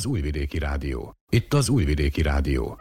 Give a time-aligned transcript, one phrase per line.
[0.00, 1.14] Az Újvidéki Rádió.
[1.30, 2.78] Itt az Újvidéki Rádió.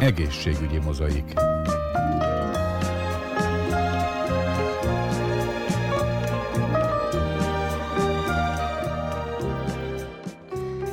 [0.00, 1.24] Egészségügyi mozaik.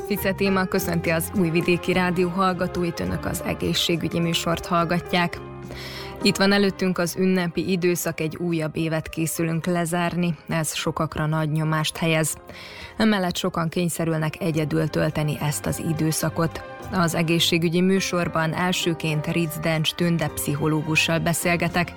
[0.08, 5.49] Fice téma köszönti az Újvidéki Rádió hallgatóit, önök az egészségügyi műsort hallgatják.
[6.22, 11.98] Itt van előttünk az ünnepi időszak, egy újabb évet készülünk lezárni, ez sokakra nagy nyomást
[11.98, 12.36] helyez.
[12.98, 16.64] Emellett sokan kényszerülnek egyedül tölteni ezt az időszakot.
[16.92, 21.94] Az egészségügyi műsorban elsőként Ritz Dencs Tünde pszichológussal beszélgetek,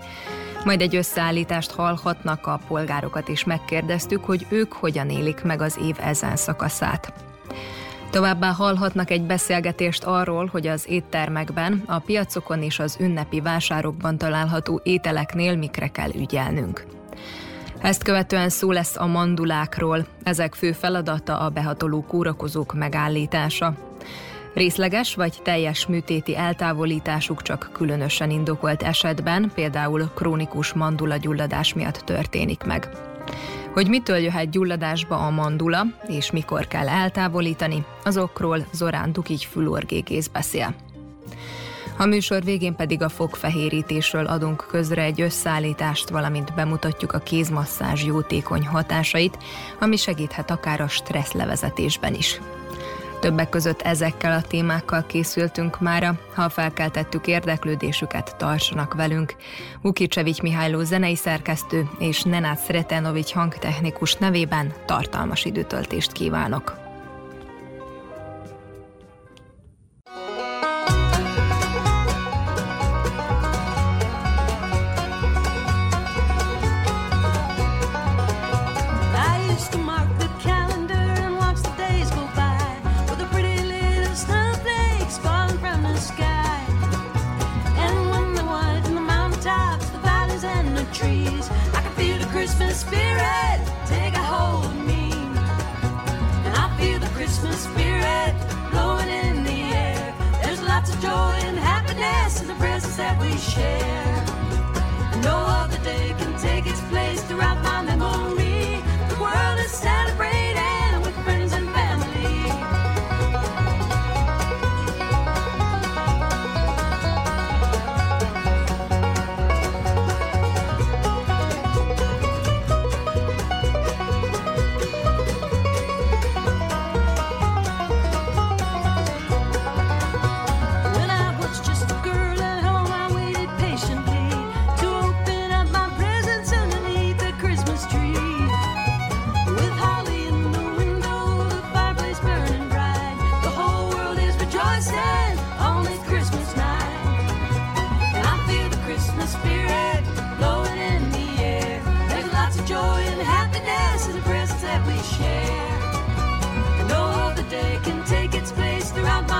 [0.64, 5.96] majd egy összeállítást hallhatnak a polgárokat, és megkérdeztük, hogy ők hogyan élik meg az év
[6.00, 7.12] ezen szakaszát.
[8.12, 14.80] Továbbá hallhatnak egy beszélgetést arról, hogy az éttermekben, a piacokon és az ünnepi vásárokban található
[14.84, 16.86] ételeknél mikre kell ügyelnünk.
[17.80, 23.74] Ezt követően szó lesz a mandulákról, ezek fő feladata a behatoló kórakozók megállítása.
[24.54, 32.88] Részleges vagy teljes műtéti eltávolításuk csak különösen indokolt esetben, például krónikus mandulagyulladás miatt történik meg.
[33.72, 40.74] Hogy mitől jöhet gyulladásba a mandula, és mikor kell eltávolítani, azokról Zorán Dukigy fülorgégész beszél.
[41.98, 48.66] A műsor végén pedig a fogfehérítésről adunk közre egy összeállítást, valamint bemutatjuk a kézmasszázs jótékony
[48.66, 49.38] hatásait,
[49.80, 52.40] ami segíthet akár a stressz levezetésben is.
[53.22, 59.34] Többek között ezekkel a témákkal készültünk mára, ha felkeltettük érdeklődésüket, tartsanak velünk.
[59.82, 66.81] Vukicsevics Mihályló zenei szerkesztő és Nenát Sretenovics hangtechnikus nevében tartalmas időtöltést kívánok.
[92.86, 95.04] Spirit take a hold of me.
[96.46, 98.34] And I feel the Christmas Spirit
[98.72, 100.14] blowing in the air.
[100.42, 104.16] There's lots of joy and happiness in the presence that we share.
[105.12, 107.91] And no other day can take its place throughout my life.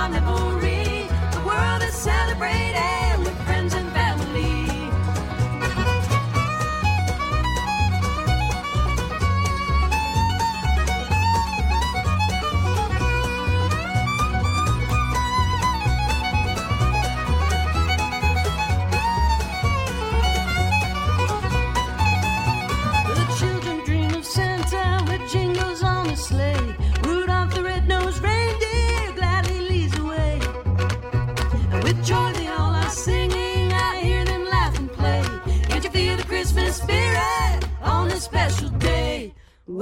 [0.03, 0.72] my memory.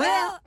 [0.00, 0.39] Well,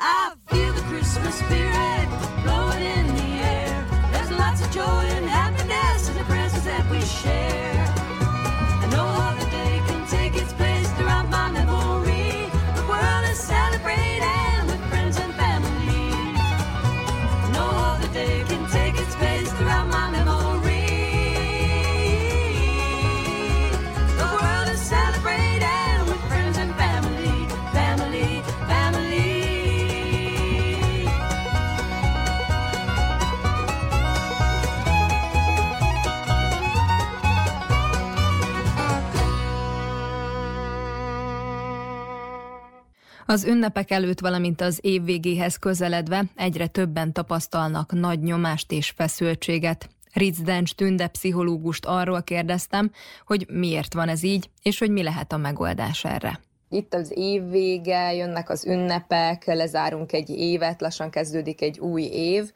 [43.33, 49.89] Az ünnepek előtt, valamint az év végéhez közeledve egyre többen tapasztalnak nagy nyomást és feszültséget.
[50.11, 52.91] Ritz Dencs Tünde pszichológust arról kérdeztem,
[53.25, 56.39] hogy miért van ez így, és hogy mi lehet a megoldás erre.
[56.69, 62.51] Itt az év vége, jönnek az ünnepek, lezárunk egy évet, lassan kezdődik egy új év,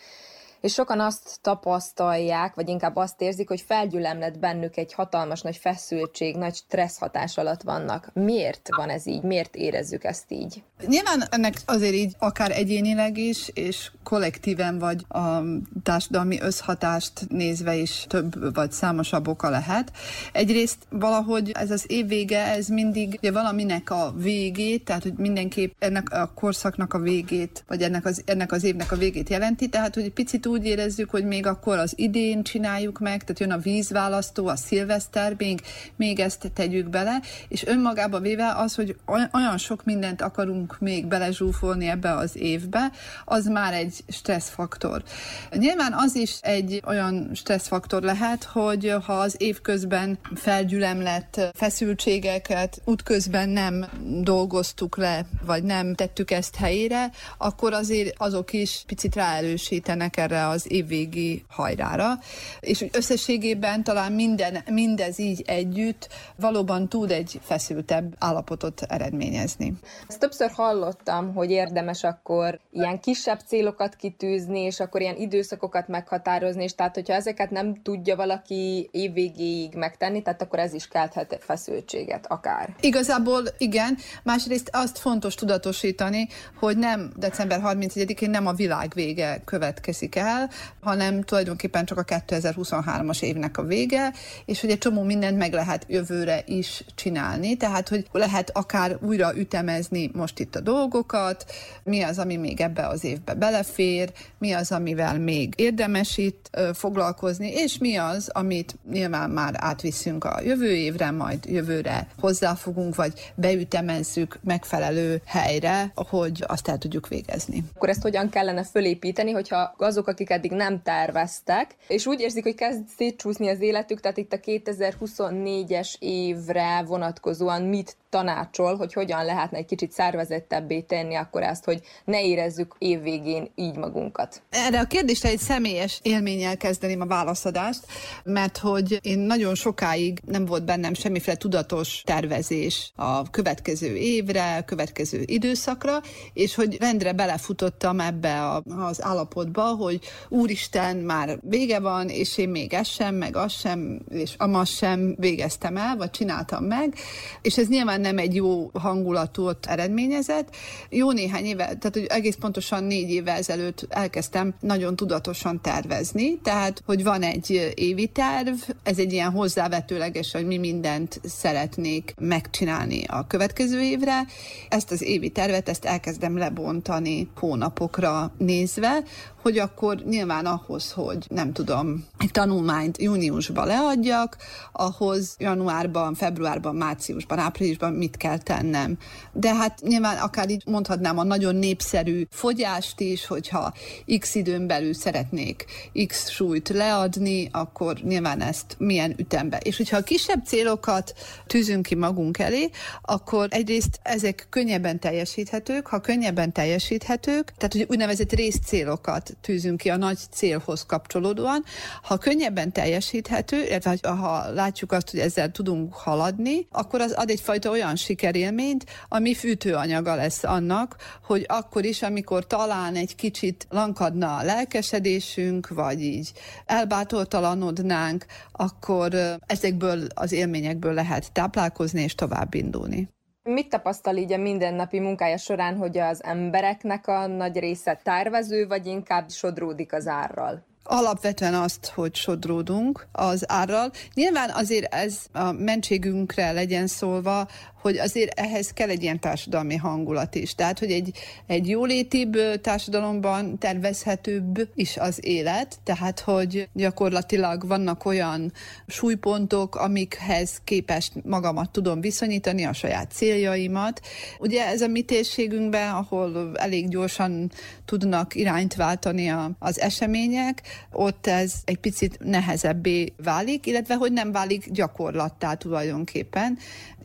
[0.61, 6.35] és sokan azt tapasztalják, vagy inkább azt érzik, hogy felgyülemlett bennük egy hatalmas nagy feszültség,
[6.35, 8.09] nagy stressz hatás alatt vannak.
[8.13, 9.21] Miért van ez így?
[9.21, 10.63] Miért érezzük ezt így?
[10.87, 15.41] Nyilván ennek azért így akár egyénileg is, és kollektíven vagy a
[15.83, 19.91] társadalmi összhatást nézve is több vagy számosabb oka lehet.
[20.31, 25.73] Egyrészt valahogy ez az év vége, ez mindig ugye valaminek a végét, tehát hogy mindenképp
[25.79, 29.93] ennek a korszaknak a végét, vagy ennek az, ennek az évnek a végét jelenti, tehát
[29.93, 34.47] hogy picit úgy érezzük, hogy még akkor az idén csináljuk meg, tehát jön a vízválasztó,
[34.47, 35.61] a szilveszter, még,
[35.95, 38.95] még ezt tegyük bele, és önmagába véve az, hogy
[39.33, 42.91] olyan sok mindent akarunk még belezsúfolni ebbe az évbe,
[43.25, 45.03] az már egy stresszfaktor.
[45.51, 53.49] Nyilván az is egy olyan stresszfaktor lehet, hogy ha az év közben felgyülemlett feszültségeket útközben
[53.49, 53.85] nem
[54.21, 60.47] dolgoztuk le, vagy nem tettük ezt helyére, akkor azért azok is picit ráerősítenek erre erre
[60.47, 62.19] az évvégi hajrára,
[62.59, 69.73] és összességében talán minden, mindez így együtt valóban tud egy feszültebb állapotot eredményezni.
[70.07, 76.63] Ezt többször hallottam, hogy érdemes akkor ilyen kisebb célokat kitűzni, és akkor ilyen időszakokat meghatározni,
[76.63, 82.25] és tehát hogyha ezeket nem tudja valaki évvégéig megtenni, tehát akkor ez is kelthet feszültséget
[82.27, 82.75] akár.
[82.79, 86.27] Igazából igen, másrészt azt fontos tudatosítani,
[86.59, 90.49] hogy nem december 31-én nem a világ vége következik el, el,
[90.81, 94.13] hanem tulajdonképpen csak a 2023-as évnek a vége,
[94.45, 99.37] és hogy egy csomó mindent meg lehet jövőre is csinálni, tehát hogy lehet akár újra
[99.37, 101.45] ütemezni most itt a dolgokat,
[101.83, 107.51] mi az, ami még ebbe az évbe belefér, mi az, amivel még érdemes itt foglalkozni,
[107.51, 114.39] és mi az, amit nyilván már átviszünk a jövő évre, majd jövőre hozzáfogunk, vagy beütemezzük
[114.43, 117.63] megfelelő helyre, hogy azt el tudjuk végezni.
[117.75, 122.55] Akkor ezt hogyan kellene fölépíteni, hogyha azok, akik eddig nem terveztek, és úgy érzik, hogy
[122.55, 129.57] kezd szétcsúszni az életük, tehát itt a 2024-es évre vonatkozóan mit tanácsol, hogy hogyan lehetne
[129.57, 134.41] egy kicsit szervezettebbé tenni akkor ezt, hogy ne érezzük évvégén így magunkat.
[134.49, 137.85] Erre a kérdésre egy személyes élménnyel kezdeném a válaszadást,
[138.23, 144.63] mert hogy én nagyon sokáig nem volt bennem semmiféle tudatos tervezés a következő évre, a
[144.63, 146.01] következő időszakra,
[146.33, 149.99] és hogy rendre belefutottam ebbe a, az állapotba, hogy
[150.29, 155.15] úristen, már vége van, és én még ezt sem, meg azt sem, és amaz sem
[155.19, 156.95] végeztem el, vagy csináltam meg,
[157.41, 160.55] és ez nyilván nem egy jó hangulatot eredményezett.
[160.89, 166.83] Jó néhány éve, tehát hogy egész pontosan négy évvel ezelőtt elkezdtem nagyon tudatosan tervezni, tehát
[166.85, 173.27] hogy van egy évi terv, ez egy ilyen hozzávetőleges, hogy mi mindent szeretnék megcsinálni a
[173.27, 174.25] következő évre.
[174.69, 179.03] Ezt az évi tervet, ezt elkezdem lebontani hónapokra nézve,
[179.41, 184.37] hogy akkor nyilván ahhoz, hogy nem tudom, egy tanulmányt júniusban leadjak,
[184.71, 188.97] ahhoz januárban, februárban, márciusban, áprilisban mit kell tennem.
[189.33, 193.73] De hát nyilván akár így mondhatnám a nagyon népszerű fogyást is, hogyha
[194.19, 195.65] x időn belül szeretnék
[196.07, 199.57] x súlyt leadni, akkor nyilván ezt milyen ütembe.
[199.57, 201.13] És hogyha a kisebb célokat
[201.47, 202.69] tűzünk ki magunk elé,
[203.01, 209.97] akkor egyrészt ezek könnyebben teljesíthetők, ha könnyebben teljesíthetők, tehát hogy úgynevezett részcélokat tűzünk ki a
[209.97, 211.63] nagy célhoz kapcsolódóan.
[212.01, 217.69] Ha könnyebben teljesíthető, illetve ha látjuk azt, hogy ezzel tudunk haladni, akkor az ad egyfajta
[217.77, 224.43] olyan sikerélményt, ami fűtőanyaga lesz annak, hogy akkor is, amikor talán egy kicsit lankadna a
[224.43, 226.31] lelkesedésünk, vagy így
[226.65, 229.13] elbátortalanodnánk, akkor
[229.45, 233.09] ezekből az élményekből lehet táplálkozni és tovább indulni.
[233.43, 238.85] Mit tapasztal így a mindennapi munkája során, hogy az embereknek a nagy része tervező, vagy
[238.85, 240.65] inkább sodródik az árral?
[240.87, 243.91] Alapvetően azt, hogy sodródunk az árral.
[244.13, 247.47] Nyilván azért ez a mentségünkre legyen szólva,
[247.87, 250.55] hogy azért ehhez kell egy ilyen társadalmi hangulat is.
[250.55, 251.11] Tehát, hogy egy,
[251.45, 258.51] egy jólétibb társadalomban tervezhetőbb is az élet, tehát, hogy gyakorlatilag vannak olyan
[258.87, 264.01] súlypontok, amikhez képest magamat tudom viszonyítani, a saját céljaimat.
[264.39, 267.51] Ugye ez a mi térségünkben, ahol elég gyorsan
[267.85, 274.31] tudnak irányt váltani a, az események, ott ez egy picit nehezebbé válik, illetve hogy nem
[274.31, 276.57] válik gyakorlattá tulajdonképpen,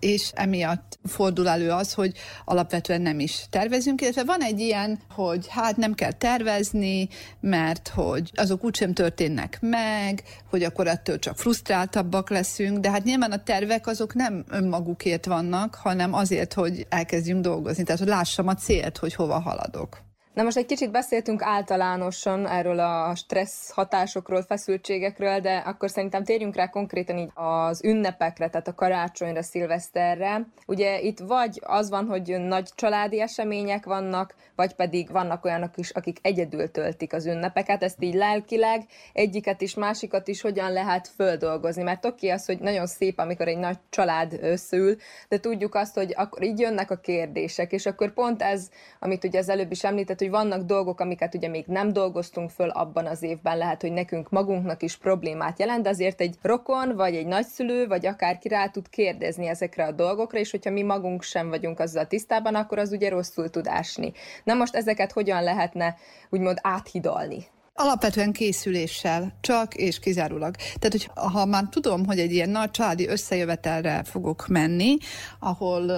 [0.02, 2.12] és emiatt miatt fordul elő az, hogy
[2.44, 7.08] alapvetően nem is tervezünk, illetve van egy ilyen, hogy hát nem kell tervezni,
[7.40, 13.32] mert hogy azok úgysem történnek meg, hogy akkor ettől csak frusztráltabbak leszünk, de hát nyilván
[13.32, 18.54] a tervek azok nem önmagukért vannak, hanem azért, hogy elkezdjünk dolgozni, tehát hogy lássam a
[18.54, 20.11] célt, hogy hova haladok.
[20.34, 26.56] Na most egy kicsit beszéltünk általánosan erről a stressz hatásokról, feszültségekről, de akkor szerintem térjünk
[26.56, 30.46] rá konkrétan így az ünnepekre, tehát a karácsonyra, szilveszterre.
[30.66, 35.90] Ugye itt vagy az van, hogy nagy családi események vannak, vagy pedig vannak olyanok is,
[35.90, 41.82] akik egyedül töltik az ünnepeket, ezt így lelkileg egyiket is, másikat is hogyan lehet földolgozni.
[41.82, 44.96] Mert oké az, hogy nagyon szép, amikor egy nagy család összeül,
[45.28, 48.68] de tudjuk azt, hogy akkor így jönnek a kérdések, és akkor pont ez,
[49.00, 52.68] amit ugye az előbb is említett, hogy vannak dolgok, amiket ugye még nem dolgoztunk föl
[52.68, 57.14] abban az évben, lehet, hogy nekünk magunknak is problémát jelent, de azért egy rokon, vagy
[57.14, 61.48] egy nagyszülő, vagy akárki rá tud kérdezni ezekre a dolgokra, és hogyha mi magunk sem
[61.48, 64.12] vagyunk azzal tisztában, akkor az ugye rosszul tud ásni.
[64.44, 65.96] Na most ezeket hogyan lehetne
[66.30, 67.46] úgymond áthidalni?
[67.82, 70.54] Alapvetően készüléssel, csak és kizárólag.
[70.56, 74.96] Tehát, hogy ha már tudom, hogy egy ilyen nagy családi összejövetelre fogok menni,
[75.38, 75.92] ahol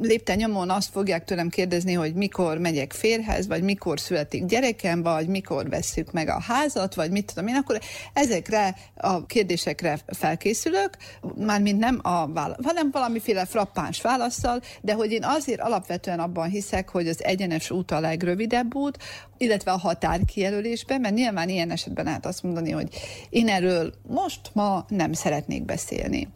[0.00, 5.28] lépten nyomon azt fogják tőlem kérdezni, hogy mikor megyek férhez, vagy mikor születik gyerekem, vagy
[5.28, 7.80] mikor vesszük meg a házat, vagy mit tudom én, akkor
[8.12, 10.90] ezekre a kérdésekre felkészülök,
[11.36, 16.88] mármint nem a válasz, hanem valamiféle frappáns válaszsal, de hogy én azért alapvetően abban hiszek,
[16.88, 18.98] hogy az egyenes út a legrövidebb út,
[19.38, 22.88] illetve a határkijelölésben, mert nyilván ilyen esetben lehet azt mondani, hogy
[23.28, 26.28] én erről most ma nem szeretnék beszélni.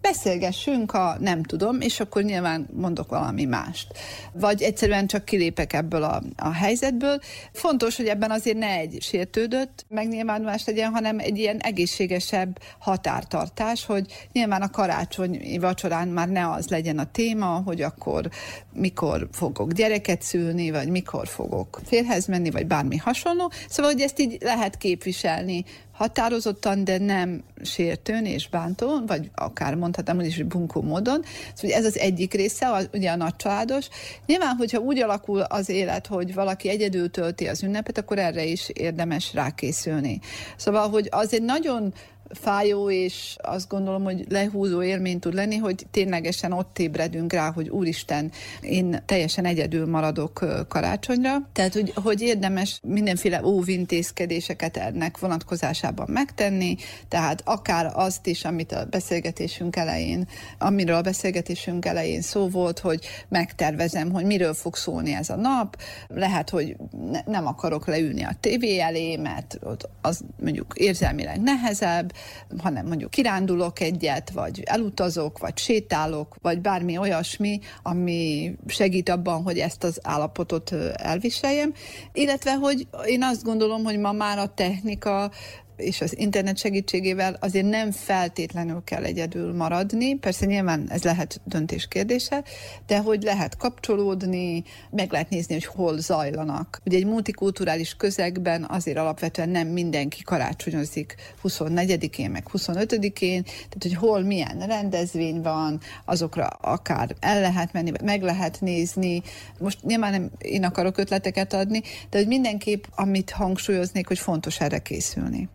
[0.00, 3.86] Beszélgessünk a nem tudom, és akkor nyilván mondok valami mást.
[4.32, 7.18] Vagy egyszerűen csak kilépek ebből a, a helyzetből.
[7.52, 14.28] Fontos, hogy ebben azért ne egy sértődött megnyilvánulás legyen, hanem egy ilyen egészségesebb határtartás, hogy
[14.32, 18.28] nyilván a karácsony vacsorán már ne az legyen a téma, hogy akkor
[18.72, 23.50] mikor fogok gyereket szülni, vagy mikor fogok férhez menni, vagy bármi hasonló.
[23.68, 25.64] Szóval, hogy ezt így lehet képviselni
[25.98, 31.22] határozottan, de nem sértőn és bántón, vagy akár mondhatnám is, hogy bunkó módon.
[31.54, 33.88] Szóval ez az egyik része, ugye a nagycsaládos.
[34.26, 38.68] Nyilván, hogyha úgy alakul az élet, hogy valaki egyedül tölti az ünnepet, akkor erre is
[38.68, 40.20] érdemes rákészülni.
[40.56, 41.92] Szóval, hogy az egy nagyon
[42.30, 47.68] fájó, és azt gondolom, hogy lehúzó élmény tud lenni, hogy ténylegesen ott ébredünk rá, hogy
[47.68, 51.48] úristen, én teljesen egyedül maradok karácsonyra.
[51.52, 56.76] Tehát, hogy, hogy érdemes mindenféle óvintézkedéseket ennek vonatkozásában megtenni,
[57.08, 63.06] tehát akár azt is, amit a beszélgetésünk elején, amiről a beszélgetésünk elején szó volt, hogy
[63.28, 65.76] megtervezem, hogy miről fog szólni ez a nap,
[66.08, 66.76] lehet, hogy
[67.10, 69.58] ne, nem akarok leülni a tévé elé, mert
[70.00, 72.12] az mondjuk érzelmileg nehezebb,
[72.58, 79.58] hanem mondjuk kirándulok egyet, vagy elutazok, vagy sétálok, vagy bármi olyasmi, ami segít abban, hogy
[79.58, 81.72] ezt az állapotot elviseljem.
[82.12, 85.30] Illetve, hogy én azt gondolom, hogy ma már a technika
[85.78, 91.88] és az internet segítségével azért nem feltétlenül kell egyedül maradni, persze nyilván ez lehet döntés
[91.88, 92.44] kérdése,
[92.86, 96.80] de hogy lehet kapcsolódni, meg lehet nézni, hogy hol zajlanak.
[96.84, 104.22] Ugye egy multikulturális közegben azért alapvetően nem mindenki karácsonyozik 24-én, meg 25-én, tehát hogy hol
[104.22, 109.22] milyen rendezvény van, azokra akár el lehet menni, meg lehet nézni.
[109.58, 114.78] Most nyilván nem én akarok ötleteket adni, de hogy mindenképp, amit hangsúlyoznék, hogy fontos erre
[114.78, 115.48] készülni.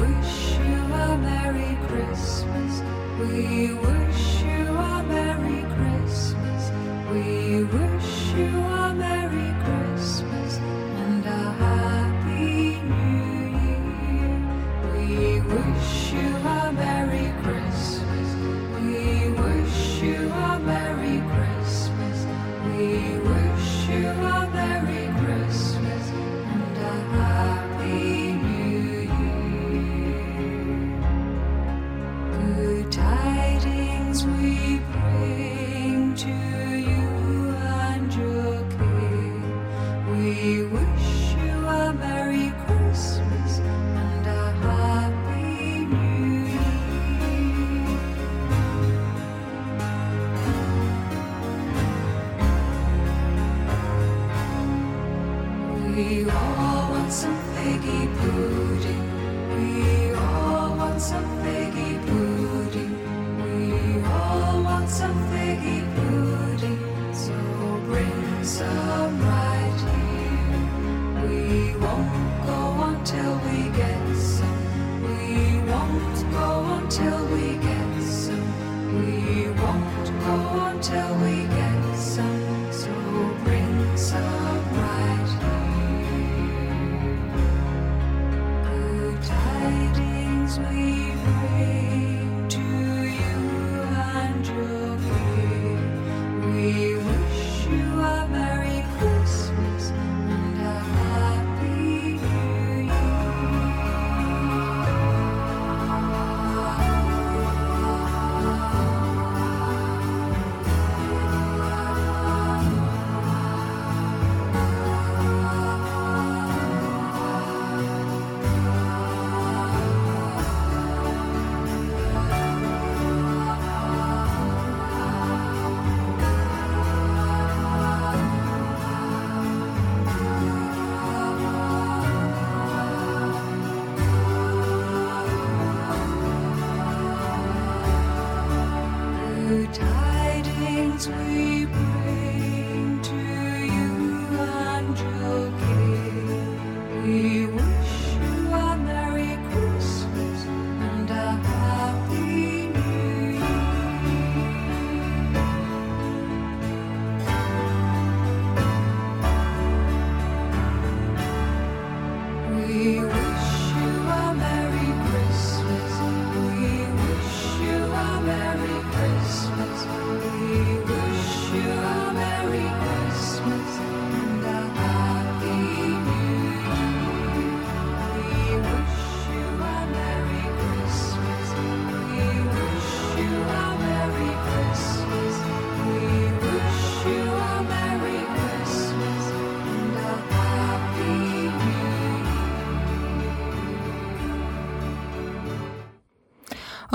[0.00, 2.82] Wish you a Merry Christmas.
[3.18, 4.05] We wish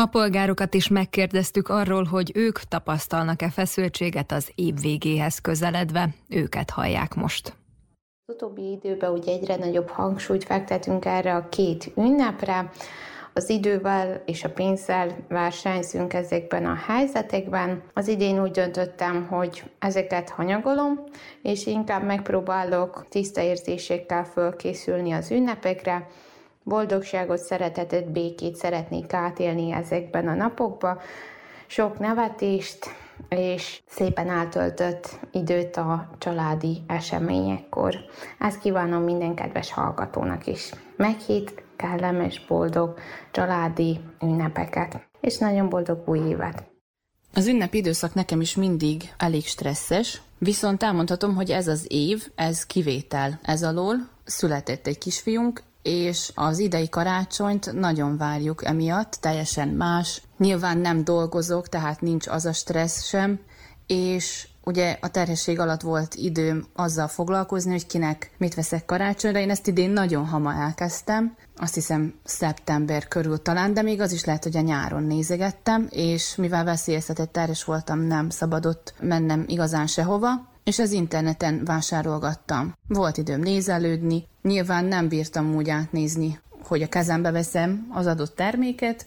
[0.01, 6.09] A polgárokat is megkérdeztük arról, hogy ők tapasztalnak-e feszültséget az év végéhez közeledve.
[6.29, 7.53] Őket hallják most.
[8.25, 12.71] Az utóbbi időben ugye egyre nagyobb hangsúlyt fektetünk erre a két ünnepre.
[13.33, 17.83] Az idővel és a pénzzel versenyzünk ezekben a helyzetekben.
[17.93, 21.03] Az idén úgy döntöttem, hogy ezeket hanyagolom,
[21.41, 26.07] és inkább megpróbálok tiszta érzésekkel fölkészülni az ünnepekre,
[26.63, 30.99] Boldogságot, szeretetet, békét szeretnék átélni ezekben a napokban,
[31.67, 32.85] sok nevetést,
[33.29, 37.95] és szépen eltöltött időt a családi eseményekkor.
[38.39, 40.71] Ezt kívánom minden kedves hallgatónak is.
[40.95, 42.99] Meghét, kellemes, boldog
[43.31, 46.69] családi ünnepeket, és nagyon boldog új évet!
[47.33, 52.65] Az ünnepi időszak nekem is mindig elég stresszes, viszont elmondhatom, hogy ez az év, ez
[52.65, 53.95] kivétel ez alól.
[54.23, 60.21] Született egy kisfiunk, és az idei karácsonyt nagyon várjuk emiatt, teljesen más.
[60.37, 63.39] Nyilván nem dolgozok, tehát nincs az a stressz sem,
[63.87, 69.39] és ugye a terhesség alatt volt időm azzal foglalkozni, hogy kinek mit veszek karácsonyra.
[69.39, 74.25] Én ezt idén nagyon hamar elkezdtem, azt hiszem szeptember körül talán, de még az is
[74.25, 80.50] lehet, hogy a nyáron nézegettem, és mivel veszélyeztetett terhes voltam, nem szabadott mennem igazán sehova,
[80.71, 82.73] és az interneten vásárolgattam.
[82.87, 89.05] Volt időm nézelődni, nyilván nem bírtam úgy átnézni, hogy a kezembe veszem az adott terméket,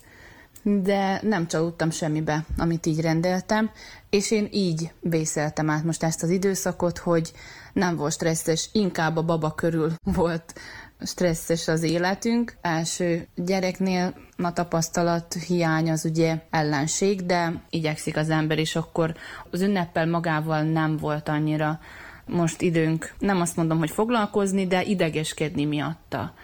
[0.62, 3.70] de nem csalódtam semmibe, amit így rendeltem,
[4.10, 7.32] és én így vészeltem át most ezt az időszakot, hogy
[7.72, 10.54] nem volt stresszes, inkább a baba körül volt
[11.00, 12.56] stresszes az életünk.
[12.60, 19.14] Első gyereknél a tapasztalat hiány az ugye ellenség, de igyekszik az ember, és akkor
[19.50, 21.80] az ünneppel magával nem volt annyira
[22.26, 26.34] most időnk, nem azt mondom, hogy foglalkozni, de idegeskedni miatta.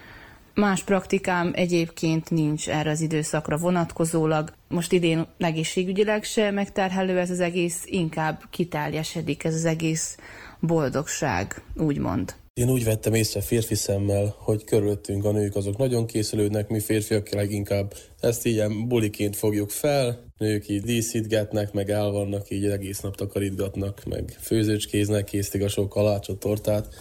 [0.54, 4.52] Más praktikám egyébként nincs erre az időszakra vonatkozólag.
[4.68, 10.18] Most idén egészségügyileg se megterhelő ez az egész, inkább kitáljesedik ez az egész
[10.60, 12.34] boldogság, úgymond.
[12.54, 17.28] Én úgy vettem észre férfi szemmel, hogy körülöttünk a nők azok nagyon készülődnek, mi férfiak
[17.28, 23.16] leginkább ezt ilyen buliként fogjuk fel, nők így díszítgetnek, meg el vannak, így egész nap
[23.16, 26.94] takarítgatnak, meg főzőcskéznek, készítik a sok kalácsot, tortát.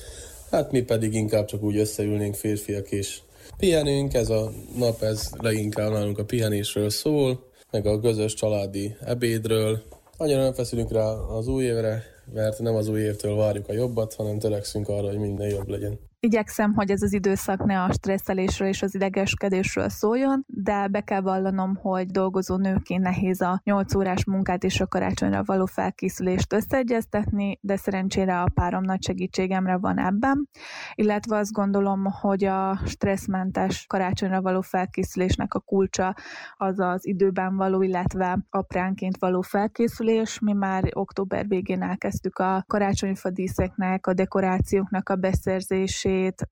[0.51, 3.19] Hát mi pedig inkább csak úgy összeülnénk férfiak és
[3.57, 9.83] pihenünk, ez a nap ez leginkább nálunk a pihenésről szól, meg a közös családi ebédről.
[10.17, 14.13] Annyira nem feszülünk rá az új évre, mert nem az új évtől várjuk a jobbat,
[14.13, 16.08] hanem törekszünk arra, hogy minden jobb legyen.
[16.21, 21.21] Igyekszem, hogy ez az időszak ne a stresszelésről és az idegeskedésről szóljon, de be kell
[21.21, 27.57] vallanom, hogy dolgozó nőként nehéz a 8 órás munkát és a karácsonyra való felkészülést összeegyeztetni,
[27.61, 30.49] de szerencsére a párom nagy segítségemre van ebben,
[30.93, 36.15] illetve azt gondolom, hogy a stresszmentes karácsonyra való felkészülésnek a kulcsa
[36.57, 40.39] az az időben való, illetve apránként való felkészülés.
[40.39, 46.07] Mi már október végén elkezdtük a karácsonyfa díszeknek, a dekorációknak a beszerzését,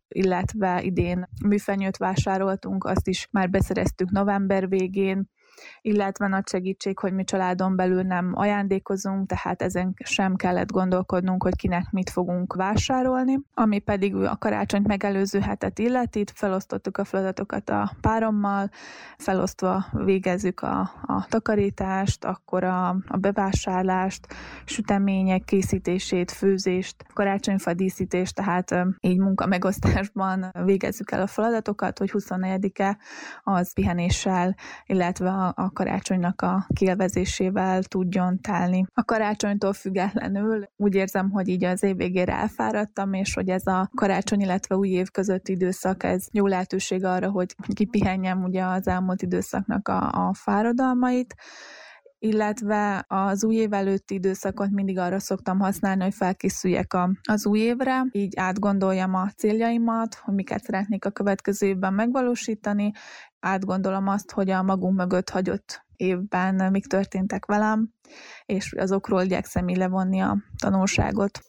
[0.08, 5.30] illetve idén műfenyőt vásároltunk, azt is már beszereztük november végén,
[5.82, 11.56] illetve nagy segítség, hogy mi családon belül nem ajándékozunk, tehát ezen sem kellett gondolkodnunk, hogy
[11.56, 13.40] kinek mit fogunk vásárolni.
[13.54, 18.70] Ami pedig a karácsonyt megelőző hetet illeti, felosztottuk a feladatokat a párommal,
[19.18, 24.28] felosztva végezzük a, a takarítást, akkor a, a bevásárlást,
[24.66, 32.98] sütemények készítését, főzést, karácsonyfa díszítést, tehát így munkamegosztásban végezzük el a feladatokat, hogy 24-e
[33.44, 38.86] az pihenéssel, illetve a a, karácsonynak a kielvezésével tudjon telni.
[38.94, 43.90] A karácsonytól függetlenül úgy érzem, hogy így az év végére elfáradtam, és hogy ez a
[43.96, 49.22] karácsony, illetve új év közötti időszak, ez jó lehetőség arra, hogy kipihenjem ugye az elmúlt
[49.22, 51.36] időszaknak a, a fáradalmait,
[52.20, 57.60] illetve az új év előtti időszakot mindig arra szoktam használni, hogy felkészüljek a, az új
[57.60, 62.92] évre, így átgondoljam a céljaimat, hogy miket szeretnék a következő évben megvalósítani,
[63.40, 67.90] átgondolom azt, hogy a magunk mögött hagyott évben mik történtek velem,
[68.46, 71.40] és azokról igyekszem így levonni a tanulságot.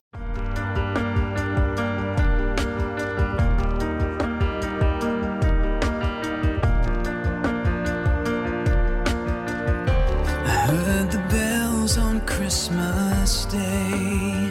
[12.48, 14.50] Christmas Day.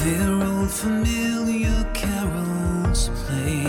[0.00, 3.64] Their old familiar carols play.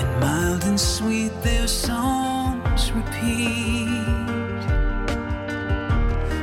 [0.00, 3.88] and mild and sweet their songs repeat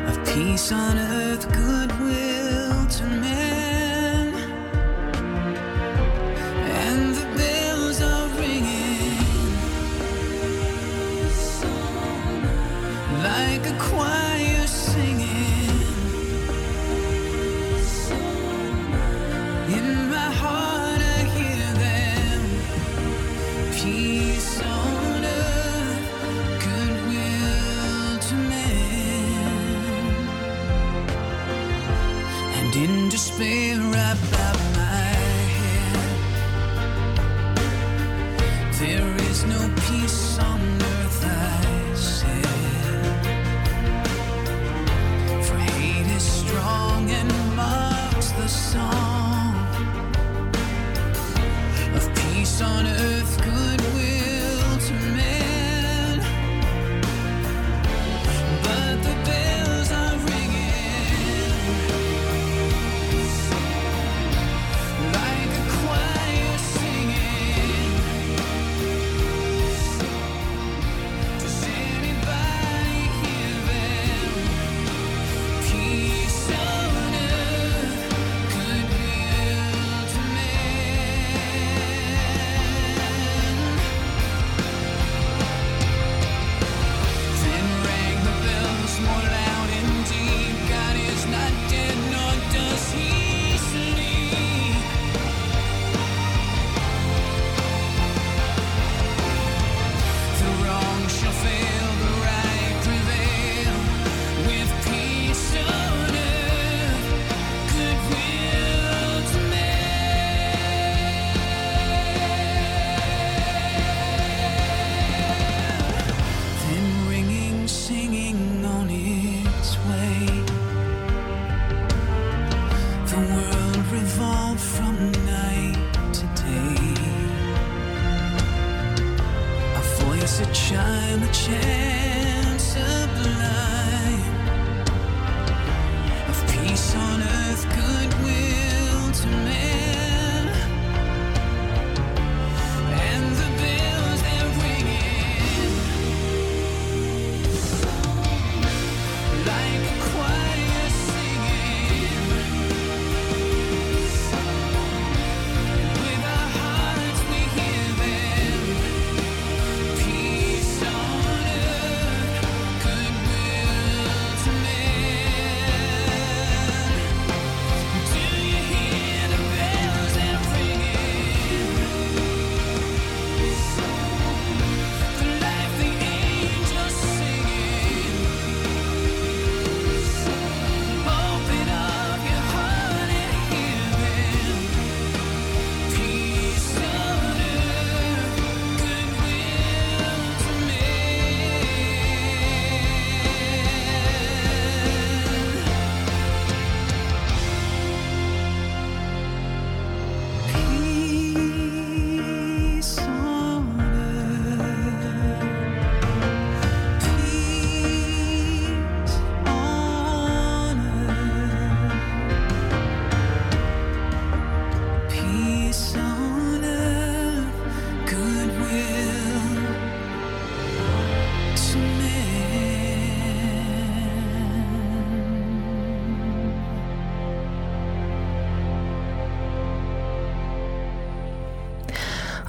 [0.08, 1.71] of peace on earth, goodwill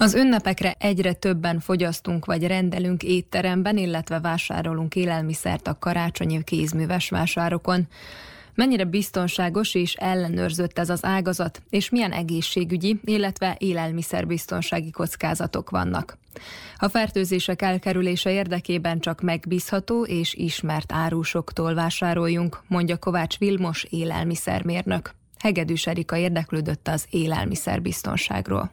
[0.03, 7.88] Az ünnepekre egyre többen fogyasztunk vagy rendelünk étteremben, illetve vásárolunk élelmiszert a karácsonyi kézműves vásárokon.
[8.55, 16.19] Mennyire biztonságos és ellenőrzött ez az ágazat, és milyen egészségügyi, illetve élelmiszerbiztonsági kockázatok vannak?
[16.77, 25.11] A fertőzések elkerülése érdekében csak megbízható és ismert árusoktól vásároljunk, mondja Kovács Vilmos élelmiszermérnök.
[25.38, 28.73] Hegedűs Erika érdeklődött az élelmiszerbiztonságról.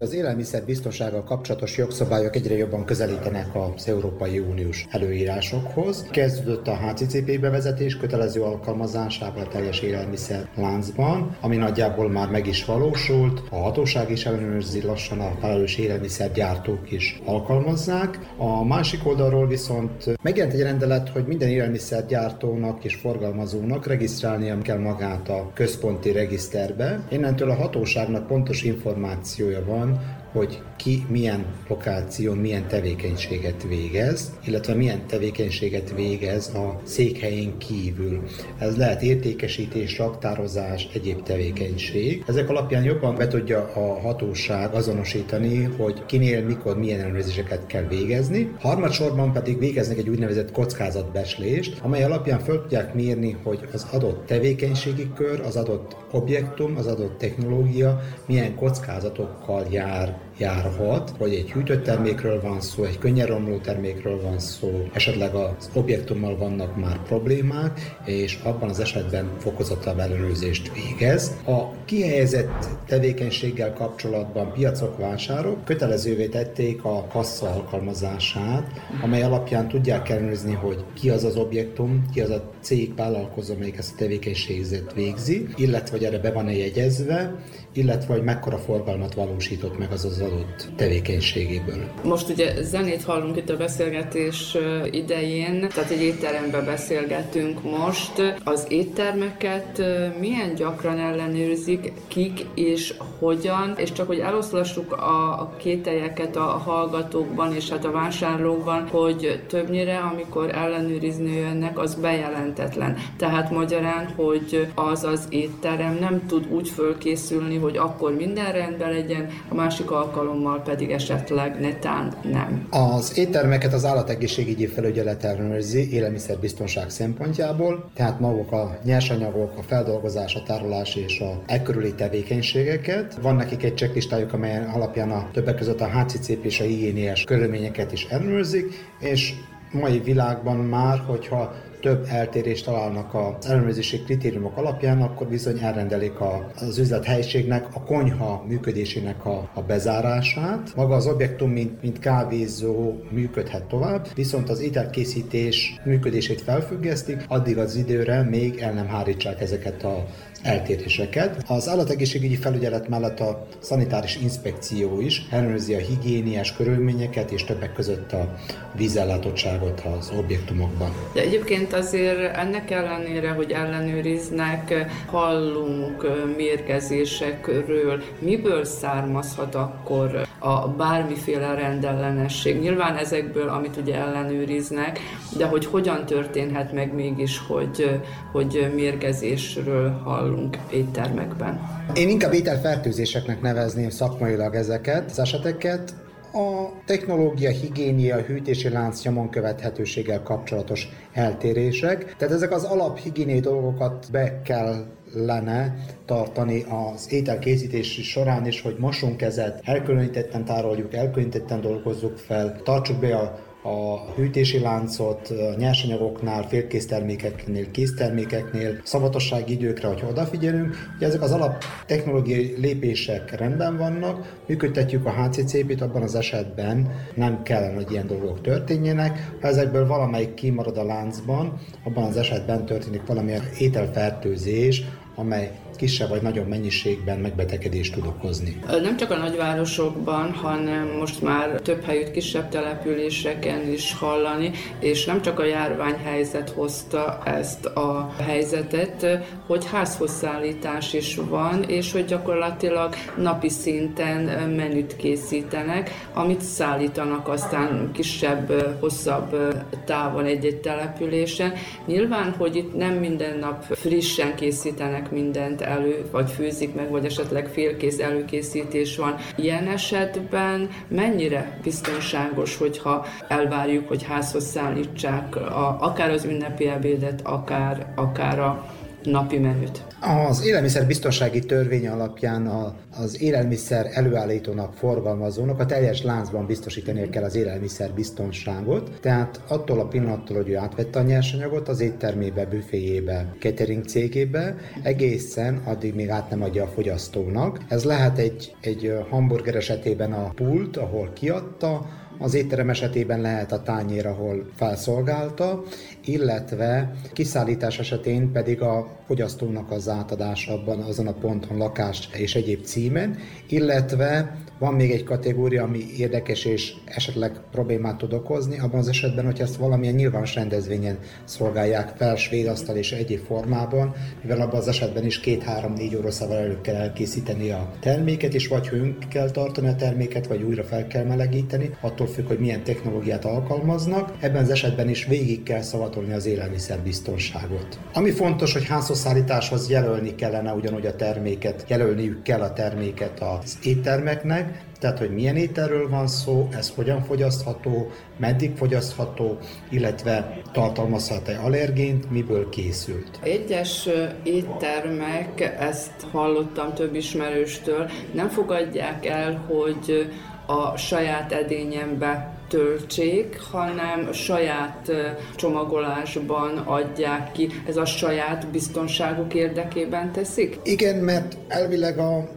[0.00, 6.06] Az élelmiszer biztonsággal kapcsolatos jogszabályok egyre jobban közelítenek az Európai Uniós előírásokhoz.
[6.10, 12.64] Kezdődött a HCCP bevezetés kötelező alkalmazásával a teljes élelmiszer láncban, ami nagyjából már meg is
[12.64, 13.42] valósult.
[13.50, 18.18] A hatóság is ellenőrzi lassan a felelős élelmiszergyártók is alkalmazzák.
[18.36, 25.28] A másik oldalról viszont megjelent egy rendelet, hogy minden élelmiszergyártónak és forgalmazónak regisztrálnia kell magát
[25.28, 27.06] a központi regiszterbe.
[27.10, 34.74] Innentől a hatóságnak pontos információja van, one hogy ki milyen lokáción milyen tevékenységet végez, illetve
[34.74, 38.22] milyen tevékenységet végez a székhelyén kívül.
[38.58, 42.24] Ez lehet értékesítés, raktározás, egyéb tevékenység.
[42.26, 48.52] Ezek alapján jobban be tudja a hatóság azonosítani, hogy kinél, mikor, milyen ellenőrzéseket kell végezni.
[48.60, 55.10] Harmadsorban pedig végeznek egy úgynevezett kockázatbeslést, amely alapján föl tudják mérni, hogy az adott tevékenységi
[55.14, 62.40] kör, az adott objektum, az adott technológia milyen kockázatokkal jár járhat, vagy egy hűtött termékről
[62.40, 68.38] van szó, egy könnyen romló termékről van szó, esetleg az objektummal vannak már problémák, és
[68.42, 71.36] abban az esetben fokozottabb ellenőrzést végez.
[71.46, 78.70] A kihelyezett tevékenységgel kapcsolatban piacok, vásárok kötelezővé tették a kassa alkalmazását,
[79.02, 83.78] amely alapján tudják ellenőrizni, hogy ki az az objektum, ki az a cég vállalkozó, amelyik
[83.78, 87.34] ezt a tevékenységet végzi, illetve hogy erre be van-e jegyezve,
[87.72, 91.90] illetve hogy mekkora forgalmat valósított meg az az adott tevékenységéből.
[92.02, 94.56] Most ugye zenét hallunk itt a beszélgetés
[94.90, 98.36] idején, tehát egy étteremben beszélgetünk most.
[98.44, 99.82] Az éttermeket
[100.18, 107.68] milyen gyakran ellenőrzik, kik és hogyan, és csak hogy eloszlassuk a kételjeket a hallgatókban és
[107.68, 112.96] hát a vásárlókban, hogy többnyire, amikor ellenőrizni jönnek, az bejelentetlen.
[113.16, 119.28] Tehát magyarán, hogy az az étterem nem tud úgy fölkészülni, hogy akkor minden rendben legyen,
[119.48, 122.66] a másik alkalommal pedig esetleg netán nem.
[122.70, 130.42] Az éttermeket az állategészségügyi felügyelet ellenőrzi élelmiszerbiztonság szempontjából, tehát maguk a nyersanyagok, a feldolgozás, a
[130.42, 133.18] tárolás és a ekkörüli tevékenységeket.
[133.22, 137.92] Van nekik egy checklistájuk, amelyen alapján a többek között a HCCP és a higiéniás körülményeket
[137.92, 138.66] is ellenőrzik,
[138.98, 139.34] és
[139.72, 146.12] mai világban már, hogyha több eltérést találnak az ellenőrzési kritériumok alapján, akkor bizony elrendelik
[146.60, 150.72] az üzlethelyiségnek a konyha működésének a, a bezárását.
[150.76, 157.76] Maga az objektum, mint, mint kávézó működhet tovább, viszont az ételkészítés működését felfüggesztik, addig az
[157.76, 160.04] időre még el nem hárítsák ezeket a
[160.42, 161.44] eltéréseket.
[161.46, 168.12] Az állategészségügyi felügyelet mellett a szanitáris inspekció is ellenőrzi a higiéniás körülményeket és többek között
[168.12, 168.36] a
[168.76, 170.92] vízellátottságot az objektumokban.
[171.12, 182.60] De egyébként azért ennek ellenére, hogy ellenőriznek, hallunk mérgezésekről, miből származhat akkor a bármiféle rendellenesség.
[182.60, 184.98] Nyilván ezekből, amit ugye ellenőriznek,
[185.36, 188.00] de hogy hogyan történhet meg mégis, hogy,
[188.32, 191.60] hogy mérgezésről hallunk éttermekben.
[191.94, 195.94] Én inkább ételfertőzéseknek nevezném szakmailag ezeket az eseteket.
[196.32, 202.16] A technológia, higiénia, hűtési lánc nyomon követhetőséggel kapcsolatos eltérések.
[202.16, 209.16] Tehát ezek az alaphigiéniai dolgokat be kell lenne tartani az ételkészítés során is, hogy mosunk
[209.16, 217.70] kezet, elkülönítetten tároljuk, elkülönítetten dolgozzuk fel, tartsuk be a a hűtési láncot nyersanyagoknál, félkész termékeknél,
[217.70, 220.76] késztermékeknél, szavatossági időkre, hogy odafigyelünk.
[220.96, 227.42] Ugye ezek az alap technológiai lépések rendben vannak, működtetjük a HCCP-t, abban az esetben nem
[227.42, 229.30] kellene, hogy ilyen dolgok történjenek.
[229.40, 236.22] Ha ezekből valamelyik kimarad a láncban, abban az esetben történik valamilyen ételfertőzés, amely kisebb vagy
[236.22, 238.60] nagyobb mennyiségben megbetegedést tud okozni.
[238.82, 244.50] Nem csak a nagyvárosokban, hanem most már több helyütt kisebb településeken is hallani,
[244.80, 249.06] és nem csak a járványhelyzet hozta ezt a helyzetet,
[249.46, 258.76] hogy házhozszállítás is van, és hogy gyakorlatilag napi szinten menüt készítenek, amit szállítanak aztán kisebb,
[258.80, 259.36] hosszabb
[259.84, 261.52] távon egy-egy településen.
[261.86, 265.10] Nyilván, hogy itt nem minden nap frissen készítenek készítenek
[265.58, 269.16] mindent elő, vagy főzik meg, vagy esetleg félkész előkészítés van.
[269.36, 277.92] Ilyen esetben mennyire biztonságos, hogyha elvárjuk, hogy házhoz szállítsák a, akár az ünnepi ebédet, akár,
[277.96, 278.66] akár a
[279.02, 279.87] napi menüt?
[280.00, 287.22] Az élelmiszer biztonsági törvény alapján a, az élelmiszer előállítónak, forgalmazónak a teljes láncban biztosítani kell
[287.22, 288.90] az élelmiszer biztonságot.
[289.00, 295.62] Tehát attól a pillanattól, hogy ő átvette a nyersanyagot az éttermébe, büféjébe, catering cégébe, egészen
[295.64, 297.58] addig még át nem adja a fogyasztónak.
[297.68, 301.86] Ez lehet egy, egy hamburger esetében a pult, ahol kiadta,
[302.18, 305.62] az étterem esetében lehet a tányér, ahol felszolgálta,
[306.08, 312.64] illetve kiszállítás esetén pedig a fogyasztónak az átadása abban azon a ponton lakás és egyéb
[312.64, 313.16] címen,
[313.48, 319.24] illetve van még egy kategória, ami érdekes és esetleg problémát tud okozni, abban az esetben,
[319.24, 325.04] hogy ezt valamilyen nyilvános rendezvényen szolgálják fel, svédasztal és egyéb formában, mivel abban az esetben
[325.04, 330.26] is két-három-négy óraszával elő kell elkészíteni a terméket, és vagy hőn kell tartani a terméket,
[330.26, 334.12] vagy újra fel kell melegíteni, attól függ, hogy milyen technológiát alkalmaznak.
[334.20, 337.78] Ebben az esetben is végig kell szavatolni az élelmiszerbiztonságot.
[337.92, 344.47] Ami fontos, hogy házhozszállításhoz jelölni kellene ugyanúgy a terméket, jelölniük kell a terméket az éttermeknek,
[344.78, 349.38] tehát hogy milyen ételről van szó, ez hogyan fogyasztható, meddig fogyasztható,
[349.70, 353.18] illetve tartalmazhat-e allergént, miből készült.
[353.22, 353.88] Egyes
[354.22, 360.10] éttermek, ezt hallottam több ismerőstől, nem fogadják el, hogy
[360.46, 364.90] a saját edényembe töltsék, hanem saját
[365.36, 367.48] csomagolásban adják ki.
[367.66, 370.58] Ez a saját biztonságuk érdekében teszik?
[370.62, 372.28] Igen, mert elvileg a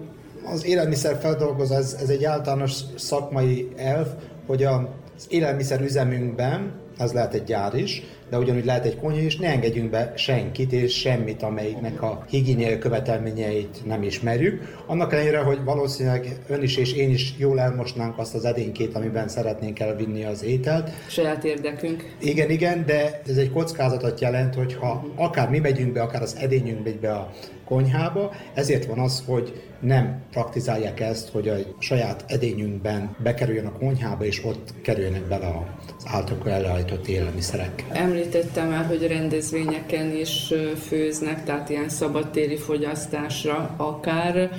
[0.45, 4.07] az élelmiszer feldolgozás, ez, ez egy általános szakmai elv,
[4.45, 9.37] hogy az élelmiszer üzemünkben, ez lehet egy gyár is, de ugyanúgy lehet egy konyha is,
[9.37, 14.83] ne engedjünk be senkit és semmit, amelyiknek a higiéniai követelményeit nem ismerjük.
[14.85, 19.27] Annak ellenére, hogy valószínűleg ön is és én is jól elmosnánk azt az edénykét, amiben
[19.27, 20.89] szeretnénk elvinni az ételt.
[21.07, 22.15] Saját érdekünk.
[22.19, 26.83] Igen, igen, de ez egy kockázatot jelent, hogyha akár mi megyünk be, akár az edényünk
[26.83, 27.31] megy be a
[27.65, 34.25] konyhába, ezért van az, hogy nem praktizálják ezt, hogy a saját edényünkben bekerüljön a konyhába,
[34.25, 37.85] és ott kerüljenek bele az általuk előállított élelmiszerek.
[37.91, 40.53] Említettem el, hogy rendezvényeken is
[40.87, 44.51] főznek, tehát ilyen szabadtéri fogyasztásra akár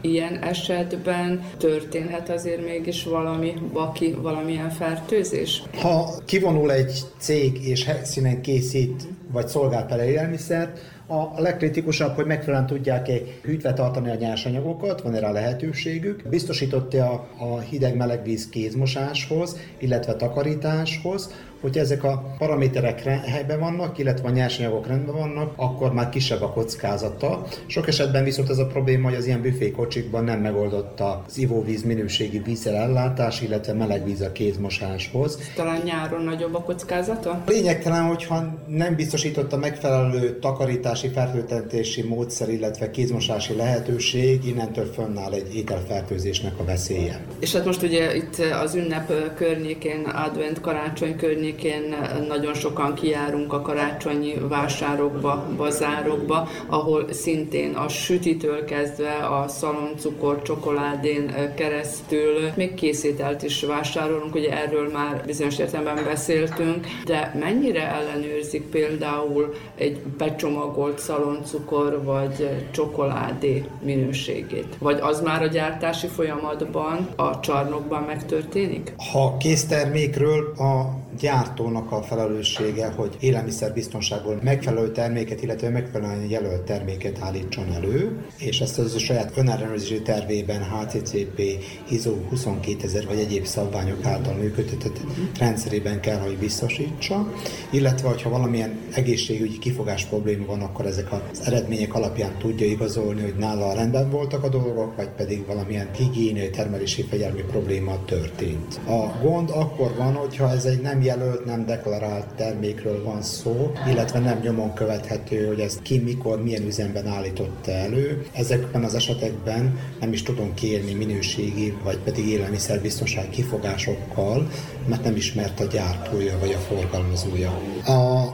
[0.00, 5.62] ilyen esetben történhet azért mégis valami baki, valamilyen fertőzés?
[5.80, 12.66] Ha kivonul egy cég és helyszínen készít vagy szolgál fel élelmiszert, a legkritikusabb, hogy megfelelően
[12.66, 16.28] tudják-e hűtve tartani a nyersanyagokat, van erre lehetőségük.
[16.28, 24.30] Biztosította a hideg-meleg víz kézmosáshoz, illetve takarításhoz, Hogyha ezek a paraméterek helyben vannak, illetve a
[24.30, 27.46] nyersanyagok rendben vannak, akkor már kisebb a kockázata.
[27.66, 32.38] Sok esetben viszont ez a probléma, hogy az ilyen büfékocsikban nem megoldott az ivóvíz minőségi
[32.38, 35.38] vízzel ellátás, illetve meleg víz a kézmosáshoz.
[35.54, 37.42] Talán nyáron nagyobb a kockázata?
[37.46, 46.52] Lényegtelen, hogyha nem biztosította megfelelő takarítási, fertőtlentési módszer, illetve kézmosási lehetőség, innentől fönnáll egy ételfertőzésnek
[46.58, 47.20] a veszélye.
[47.38, 51.94] És hát most ugye itt az ünnep környékén, advent karácsony környékén környékén
[52.28, 61.54] nagyon sokan kijárunk a karácsonyi vásárokba, bazárokba, ahol szintén a sütitől kezdve a szaloncukor, csokoládén
[61.54, 69.54] keresztül még készítelt is vásárolunk, ugye erről már bizonyos értelemben beszéltünk, de mennyire ellenőrzik például
[69.74, 74.76] egy becsomagolt szaloncukor vagy csokoládé minőségét?
[74.78, 78.92] Vagy az már a gyártási folyamatban, a csarnokban megtörténik?
[79.12, 87.72] Ha késztermékről a gyártónak a felelőssége, hogy élelmiszerbiztonságból megfelelő terméket, illetve megfelelően jelölt terméket állítson
[87.72, 91.42] elő, és ezt az a saját önellenőrzési tervében HCCP,
[91.88, 95.00] ISO 22000 vagy egyéb szabványok által működtetett
[95.38, 97.32] rendszerében kell, hogy biztosítsa,
[97.70, 103.34] illetve hogyha valamilyen egészségügyi kifogás probléma van, akkor ezek az eredmények alapján tudja igazolni, hogy
[103.38, 108.80] nála rendben voltak a dolgok, vagy pedig valamilyen higiéniai termelési fegyelmi probléma történt.
[108.86, 114.18] A gond akkor van, hogyha ez egy nem jelölt, nem deklarált termékről van szó, illetve
[114.18, 118.26] nem nyomon követhető, hogy ezt ki, mikor, milyen üzemben állította elő.
[118.32, 124.50] Ezekben az esetekben nem is tudunk kérni minőségi vagy pedig élelmiszerbiztonsági kifogásokkal,
[124.88, 127.60] mert nem ismert a gyártója vagy a forgalmazója.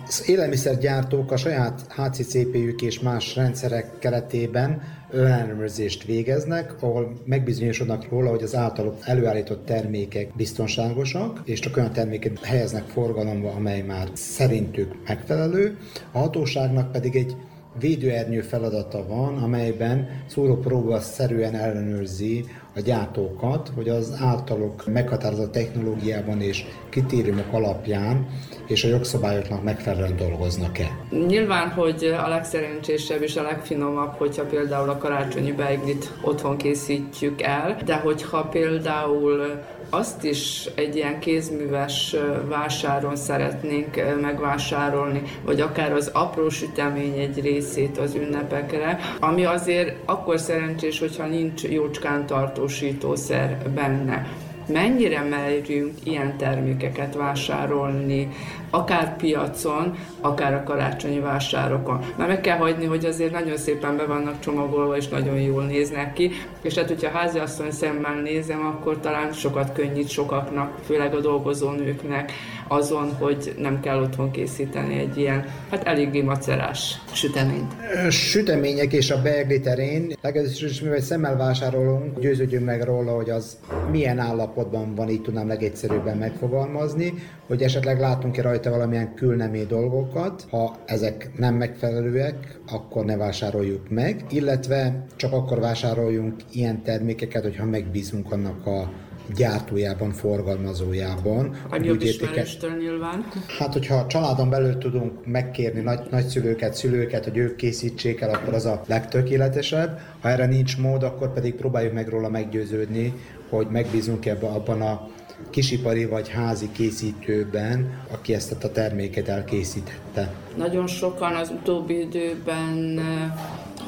[0.06, 8.42] Az élelmiszergyártók a saját HCCP-jük és más rendszerek keretében önellenőrzést végeznek, ahol megbizonyosodnak róla, hogy
[8.42, 15.76] az általuk előállított termékek biztonságosak, és csak olyan terméket helyeznek forgalomba, amely már szerintük megfelelő.
[16.12, 17.36] A hatóságnak pedig egy
[17.78, 22.44] védőernyő feladata van, amelyben szúrópróba szerűen ellenőrzi
[22.74, 28.26] a gyártókat, hogy az általuk meghatározott technológiában és kritériumok alapján
[28.72, 30.96] és a jogszabályoknak megfelelően dolgoznak-e?
[31.26, 37.76] Nyilván, hogy a legszerencsésebb és a legfinomabb, hogyha például a karácsonyi beiglit otthon készítjük el,
[37.84, 42.16] de hogyha például azt is egy ilyen kézműves
[42.48, 50.38] vásáron szeretnénk megvásárolni, vagy akár az apró sütemény egy részét az ünnepekre, ami azért akkor
[50.38, 54.26] szerencsés, hogyha nincs jócskán tartósítószer benne
[54.66, 58.28] mennyire merjünk ilyen termékeket vásárolni,
[58.74, 61.98] akár piacon, akár a karácsonyi vásárokon.
[62.16, 66.12] Mert meg kell hagyni, hogy azért nagyon szépen be vannak csomagolva, és nagyon jól néznek
[66.12, 66.30] ki,
[66.62, 72.32] és hát, hogyha háziasszony szemmel nézem, akkor talán sokat könnyít sokaknak, főleg a dolgozó nőknek
[72.68, 77.72] azon, hogy nem kell otthon készíteni egy ilyen, hát eléggé macerás süteményt.
[78.10, 83.58] Sütemények és a beigli terén, legalábbis is mivel szemmel vásárolunk, győződjünk meg róla, hogy az
[83.90, 87.14] milyen állapotban van, így tudnám legegyszerűbben megfogalmazni,
[87.46, 94.24] hogy esetleg látunk-e rajta valamilyen külnemé dolgokat, ha ezek nem megfelelőek, akkor ne vásároljuk meg,
[94.30, 98.90] illetve csak akkor vásároljunk ilyen termékeket, hogyha megbízunk annak a
[99.34, 101.56] gyártójában, forgalmazójában.
[101.70, 103.24] Nagyobb ismeréstől nyilván.
[103.58, 108.54] Hát, hogyha a családon belül tudunk megkérni nagy, nagyszülőket, szülőket, hogy ők készítsék el, akkor
[108.54, 109.98] az a legtökéletesebb.
[110.20, 113.14] Ha erre nincs mód, akkor pedig próbáljuk meg róla meggyőződni,
[113.48, 115.08] hogy megbízunk ebben abban a
[115.50, 120.34] kisipari vagy házi készítőben, aki ezt a terméket elkészítette.
[120.56, 123.00] Nagyon sokan az utóbbi időben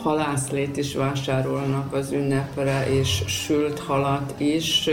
[0.03, 4.89] halászlét is vásárolnak az ünnepre, és sült halat is.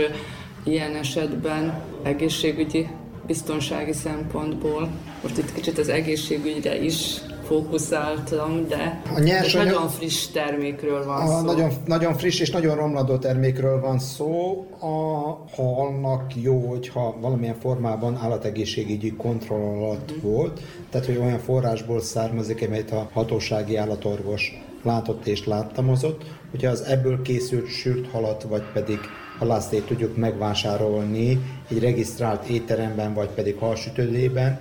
[0.64, 2.88] Ilyen esetben egészségügyi
[3.26, 4.88] biztonsági szempontból,
[5.22, 11.26] most itt kicsit az egészségügyre is fókuszáltam, de a nyersanyag, nagyon friss termékről van a
[11.26, 11.44] szó.
[11.44, 14.66] Nagyon, nagyon friss és nagyon romladó termékről van szó.
[14.80, 20.30] A halnak jó, hogyha valamilyen formában állategészségügyi kontroll alatt mm.
[20.30, 26.80] volt, tehát hogy olyan forrásból származik, amelyet a hatósági állatorvos látott és láttamozott, hogyha az
[26.80, 28.98] ebből készült sült halat, vagy pedig
[29.38, 31.38] halásztét tudjuk megvásárolni
[31.68, 34.60] egy regisztrált étteremben, vagy pedig halsütődében,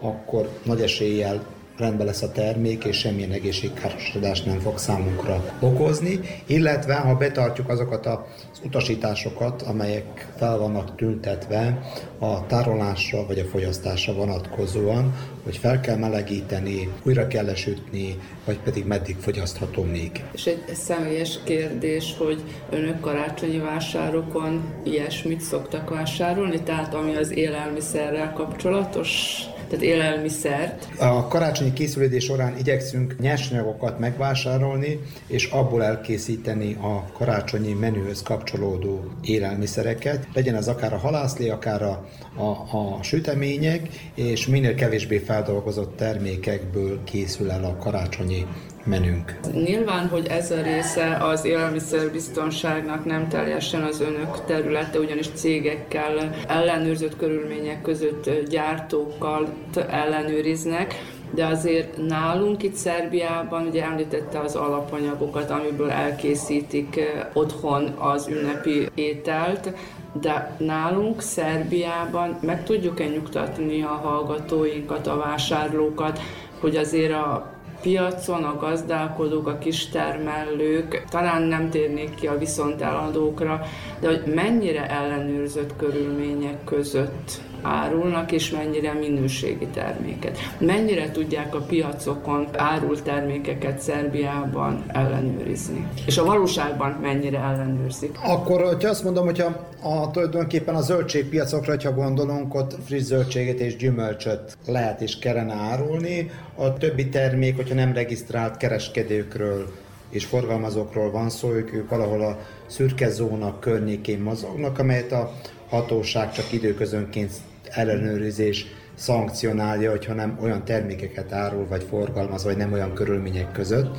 [0.00, 1.42] akkor nagy eséllyel
[1.78, 8.06] rendben lesz a termék, és semmilyen egészségkárosodást nem fog számunkra okozni, illetve ha betartjuk azokat
[8.06, 8.18] az
[8.64, 11.82] utasításokat, amelyek fel vannak tüntetve
[12.18, 15.14] a tárolásra vagy a fogyasztásra vonatkozóan,
[15.44, 20.24] hogy fel kell melegíteni, újra kell lesütni, vagy pedig meddig fogyasztható még.
[20.32, 28.32] És egy személyes kérdés, hogy önök karácsonyi vásárokon ilyesmit szoktak vásárolni, tehát ami az élelmiszerrel
[28.32, 29.40] kapcsolatos?
[29.72, 30.88] Tehát élelmiszert.
[30.98, 40.26] A karácsonyi készülődés során igyekszünk nyersanyagokat megvásárolni, és abból elkészíteni a karácsonyi menühöz kapcsolódó élelmiszereket.
[40.34, 47.04] Legyen az akár a halászlé, akár a, a, a sütemények, és minél kevésbé feldolgozott termékekből
[47.04, 48.46] készül el a karácsonyi
[48.84, 49.38] menünk.
[49.52, 57.16] Nyilván, hogy ez a része az élelmiszerbiztonságnak nem teljesen az önök területe, ugyanis cégekkel, ellenőrzött
[57.16, 59.48] körülmények között gyártókkal
[59.90, 60.94] ellenőriznek,
[61.34, 67.00] de azért nálunk itt Szerbiában, ugye említette az alapanyagokat, amiből elkészítik
[67.32, 69.72] otthon az ünnepi ételt,
[70.20, 76.20] de nálunk Szerbiában meg tudjuk-e nyugtatni a hallgatóinkat, a vásárlókat,
[76.60, 77.52] hogy azért a
[77.82, 83.60] piacon a gazdálkodók, a kistermelők, talán nem térnék ki a viszonteladókra,
[84.00, 90.38] de hogy mennyire ellenőrzött körülmények között árulnak, és mennyire minőségi terméket.
[90.58, 95.86] Mennyire tudják a piacokon árult termékeket Szerbiában ellenőrizni.
[96.06, 98.18] És a valóságban mennyire ellenőrzik.
[98.22, 103.76] Akkor, hogyha azt mondom, hogyha a, tulajdonképpen a zöldségpiacokra, ha gondolunk, ott friss zöldséget és
[103.76, 106.30] gyümölcsöt lehet és kellene árulni.
[106.54, 109.72] A többi termék, hogyha nem regisztrált kereskedőkről
[110.10, 115.32] és forgalmazókról van szó, ők, ők valahol a szürke zóna környékén mozognak, amelyet a
[115.68, 117.32] hatóság csak időközönként
[117.70, 123.96] ellenőrizés szankcionálja, hogyha nem olyan termékeket árul vagy forgalmaz, vagy nem olyan körülmények között,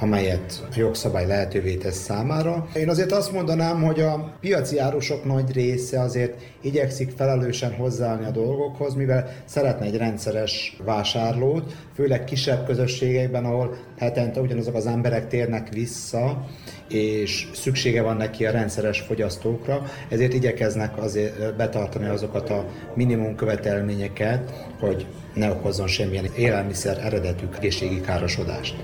[0.00, 2.66] amelyet a jogszabály lehetővé tesz számára.
[2.74, 8.30] Én azért azt mondanám, hogy a piaci árusok nagy része azért igyekszik felelősen hozzáállni a
[8.30, 15.68] dolgokhoz, mivel szeretne egy rendszeres vásárlót, főleg kisebb közösségekben, ahol hetente ugyanazok az emberek térnek
[15.72, 16.46] vissza,
[16.88, 24.66] és szüksége van neki a rendszeres fogyasztókra, ezért igyekeznek azért betartani azokat a minimum követelményeket,
[24.80, 28.74] hogy ne okozzon semmilyen élelmiszer eredetű egészségi károsodást.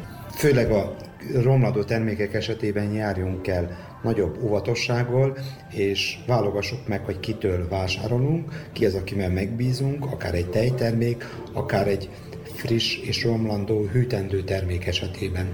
[0.42, 0.96] Főleg a
[1.42, 5.38] romladó termékek esetében járjunk el nagyobb óvatossággal,
[5.70, 12.10] és válogassuk meg, hogy kitől vásárolunk, ki az, akivel megbízunk, akár egy tejtermék, akár egy
[12.54, 15.46] friss és romlandó hűtendő termék esetében.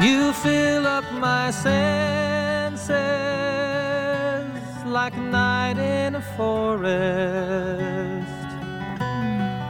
[0.00, 3.47] You fill up my senses
[4.92, 6.88] like a night in a forest,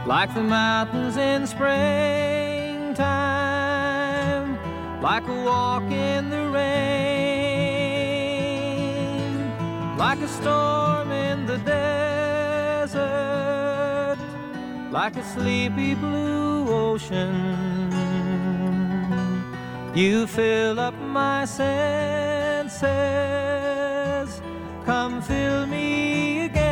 [0.07, 2.97] like the mountains in springtime,
[5.01, 6.67] like a walk in the rain,
[9.97, 12.97] like a storm in the desert,
[14.91, 17.89] like a sleepy blue ocean
[19.95, 22.79] you fill up my senses.
[24.89, 26.65] Come fill me again.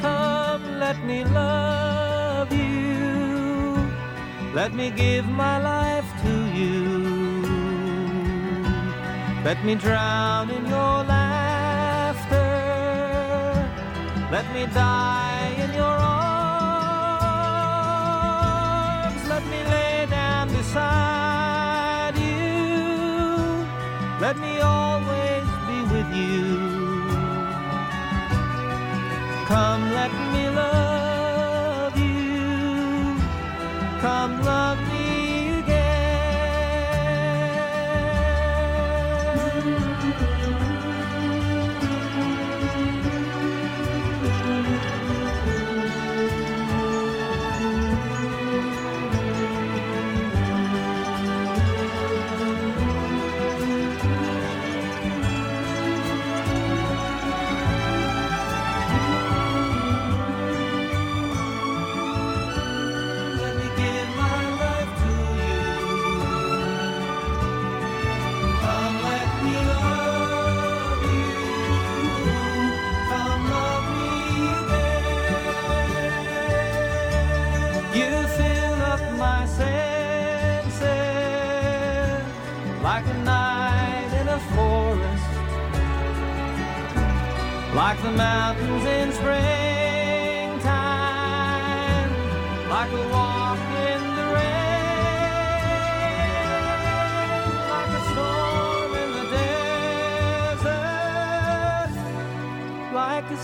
[0.00, 3.76] Come, let me love you.
[4.54, 7.42] Let me give my life to you.
[9.44, 12.52] Let me drown in your laughter.
[14.32, 15.98] Let me die in your
[19.04, 19.28] arms.
[19.28, 21.23] Let me lay down beside
[24.34, 26.58] Let me always be with you.
[29.46, 33.16] Come, let me love you.
[34.00, 35.03] Come, love me.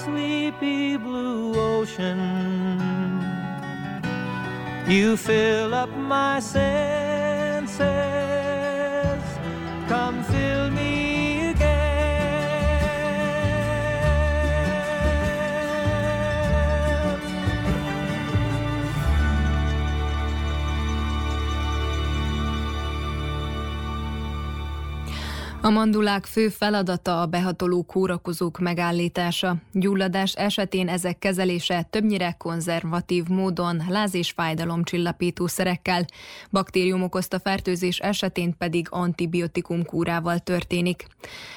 [0.05, 2.19] Sleepy blue ocean.
[4.89, 7.79] You fill up my senses,
[25.71, 29.57] A mandulák fő feladata a behatoló kórakozók megállítása.
[29.73, 36.05] Gyulladás esetén ezek kezelése többnyire konzervatív módon, láz és fájdalomcsillapító szerekkel,
[36.51, 41.07] baktérium okozta fertőzés esetén pedig antibiotikum kúrával történik.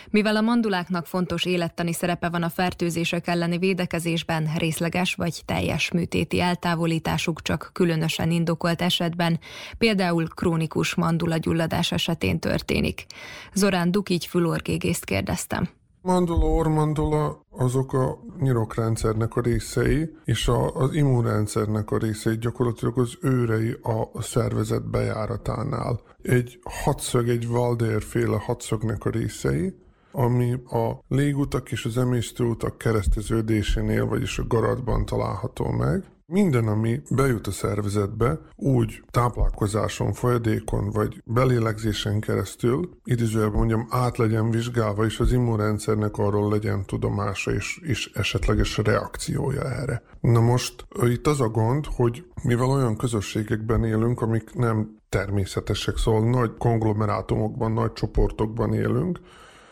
[0.10, 6.42] Mivel a manduláknak fontos élettani szerepe van a fertőzések elleni védekezésben, részleges vagy teljes műtéti
[6.42, 9.40] eltávolításuk csak különösen indokolt esetben,
[9.78, 13.06] például krónikus mandulagyulladás esetén történik.
[13.54, 15.70] Zorán Dukigy fülorgégészt kérdeztem.
[16.02, 23.18] Mandula, ormandula azok a nyirokrendszernek a részei, és a, az immunrendszernek a részei, gyakorlatilag az
[23.22, 26.02] őrei a szervezet bejáratánál.
[26.22, 29.76] Egy hatszög, egy Valder-féle hatszögnek a részei,
[30.12, 36.04] ami a légutak és az emésztőutak kereszteződésénél, vagyis a garatban található meg.
[36.34, 44.52] Minden, ami bejut a szervezetbe, úgy táplálkozáson, folyadékon vagy belélegzésen keresztül, idézőjelben mondjam, át legyen
[44.52, 50.04] vizsgálva, és az immunrendszernek arról legyen tudomása és, és esetleges reakciója erre.
[50.22, 56.30] Na most itt az a gond, hogy mivel olyan közösségekben élünk, amik nem természetesek, szóval
[56.30, 59.20] nagy konglomerátumokban, nagy csoportokban élünk,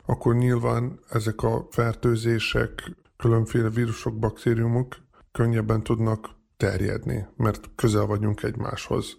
[0.06, 4.96] akkor nyilván ezek a fertőzések, különféle vírusok, baktériumok
[5.32, 9.18] könnyebben tudnak terjedni, mert közel vagyunk egymáshoz.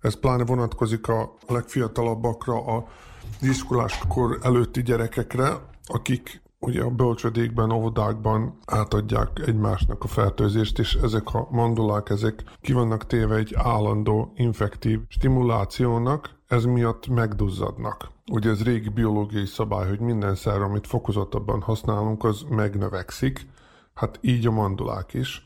[0.00, 2.86] Ez pláne vonatkozik a legfiatalabbakra, a
[3.40, 5.48] diszkuláskor előtti gyerekekre,
[5.86, 12.72] akik ugye a bölcsödékben, óvodákban átadják egymásnak a fertőzést, és ezek a mandulák, ezek ki
[12.72, 18.10] vannak téve egy állandó infektív stimulációnak, ez miatt megduzzadnak.
[18.32, 23.46] Ugye ez régi biológiai szabály, hogy minden szer, amit fokozottabban használunk, az megnövekszik,
[23.94, 25.45] hát így a mandulák is.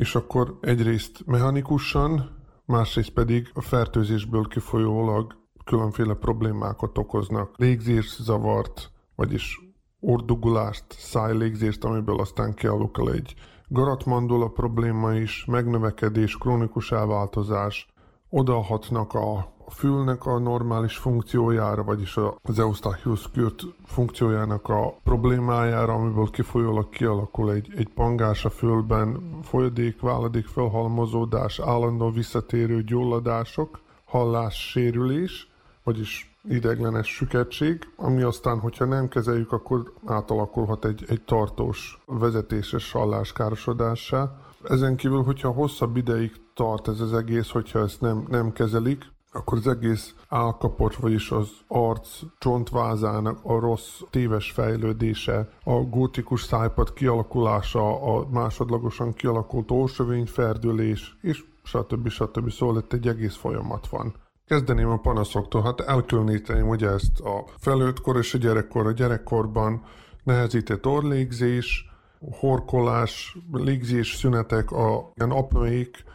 [0.00, 2.30] És akkor egyrészt mechanikusan,
[2.64, 7.54] másrészt pedig a fertőzésből kifolyólag különféle problémákat okoznak.
[7.56, 9.60] Légzészavart, vagyis
[10.00, 13.34] ordugulást, szájlégzést, amiből aztán kialakul egy
[13.68, 17.88] garatmandula probléma is, megnövekedés, krónikus elváltozás,
[18.30, 26.88] odahatnak a fülnek a normális funkciójára, vagyis az Eustachius kürt funkciójának a problémájára, amiből kifolyólag
[26.88, 35.48] kialakul egy, egy pangás a fülben, folyadék, váladék felhalmozódás, állandó visszatérő gyulladások, hallássérülés,
[35.84, 44.36] vagyis ideglenes süketség, ami aztán, hogyha nem kezeljük, akkor átalakulhat egy, egy tartós vezetéses halláskárosodássá.
[44.62, 49.58] Ezen kívül, hogyha hosszabb ideig tart ez az egész, hogyha ezt nem, nem kezelik, akkor
[49.58, 52.08] az egész állkapot, vagyis az arc
[52.38, 62.08] csontvázának a rossz, téves fejlődése, a gótikus szájpad kialakulása, a másodlagosan kialakult orsövényferdülés, és stb.
[62.08, 62.50] stb.
[62.50, 64.14] Szóval itt egy egész folyamat van.
[64.46, 68.86] Kezdeném a panaszoktól, hát elkülöníteném ugye ezt a felnőttkor és a gyerekkor.
[68.86, 69.82] A gyerekkorban
[70.22, 71.90] nehezített orlégzés,
[72.38, 76.08] horkolás, légzés szünetek, a ilyen apnoik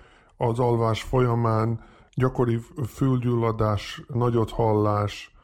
[0.46, 1.80] az alvás folyamán,
[2.16, 5.36] gyakori fülgyulladás, nagyot hallás,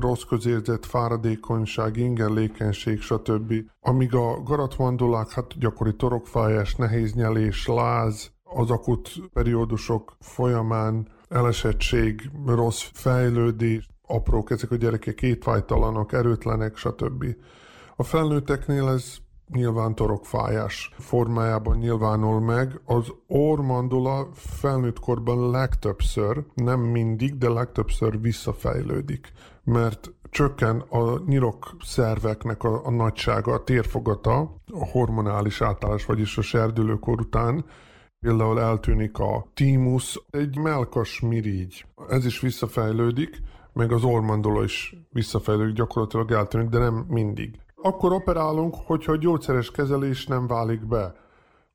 [0.00, 3.54] rossz közérzet, fáradékonyság, ingerlékenység, stb.
[3.80, 12.88] Amíg a garatmandulák, hát gyakori torokfájás, nehéz nyelés, láz, az akut periódusok folyamán elesettség, rossz
[12.92, 17.24] fejlődés, aprók, ezek a gyerekek étvágytalanok, erőtlenek, stb.
[17.96, 19.16] A felnőtteknél ez
[19.48, 22.80] nyilván torokfájás formájában nyilvánul meg.
[22.84, 29.32] Az ormandula felnőtt korban legtöbbször, nem mindig, de legtöbbször visszafejlődik,
[29.64, 34.40] mert csökken a nyirok szerveknek a, a nagysága, a térfogata,
[34.72, 37.64] a hormonális átállás, vagyis a serdülőkor után,
[38.20, 41.84] Például eltűnik a tímusz, egy melkas mirigy.
[42.08, 43.40] Ez is visszafejlődik,
[43.72, 47.58] meg az ormandula is visszafejlődik, gyakorlatilag eltűnik, de nem mindig.
[47.82, 51.14] Akkor operálunk, hogyha a gyógyszeres kezelés nem válik be.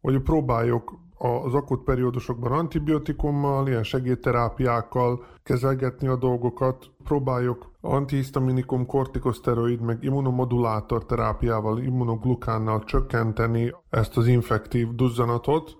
[0.01, 10.03] Vagy próbáljuk az akut periódusokban antibiotikummal, ilyen segédterápiákkal kezelgetni a dolgokat, próbáljuk antihistaminikum, kortikoszteroid, meg
[10.03, 15.77] immunomodulátor terápiával, immunoglukánnal csökkenteni ezt az infektív duzzanatot,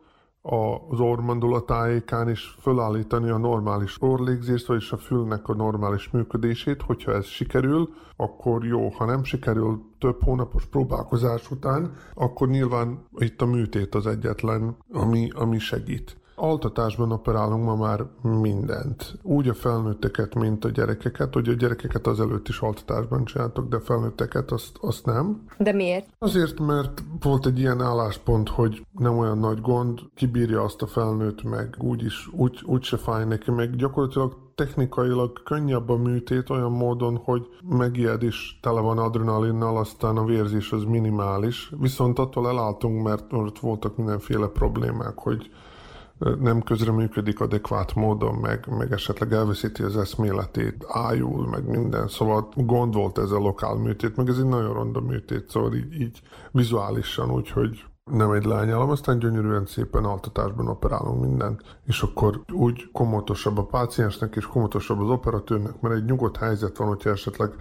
[0.89, 6.81] az orrmandula tájékán is fölállítani a normális orlégzést, vagyis a fülnek a normális működését.
[6.81, 8.89] Hogyha ez sikerül, akkor jó.
[8.89, 15.29] Ha nem sikerül több hónapos próbálkozás után, akkor nyilván itt a műtét az egyetlen, ami,
[15.35, 16.17] ami segít.
[16.43, 19.19] Altatásban operálunk ma már mindent.
[19.21, 21.35] Úgy a felnőtteket, mint a gyerekeket.
[21.35, 25.45] Ugye a gyerekeket azelőtt is altatásban csináltok, de a felnőtteket azt, azt nem.
[25.57, 26.07] De miért?
[26.19, 31.43] Azért, mert volt egy ilyen álláspont, hogy nem olyan nagy gond, kibírja azt a felnőtt
[31.43, 37.17] meg, úgyis, úgy, úgy se fáj neki, meg gyakorlatilag technikailag könnyebb a műtét olyan módon,
[37.23, 41.71] hogy megijed is tele van adrenalinnal, aztán a vérzés az minimális.
[41.79, 45.49] Viszont attól elálltunk, mert ott voltak mindenféle problémák, hogy
[46.39, 52.07] nem közreműködik adekvát módon, meg, meg esetleg elveszíti az eszméletét, ájul, meg minden.
[52.07, 56.01] Szóval gond volt ez a lokál műtét, meg ez egy nagyon ronda műtét, szóval így,
[56.01, 62.91] így vizuálisan, úgyhogy nem egy lányálom, aztán gyönyörűen szépen altatásban operálunk mindent, és akkor úgy
[62.91, 67.53] komotosabb a páciensnek, és komotosabb az operatőrnek, mert egy nyugodt helyzet van, hogyha esetleg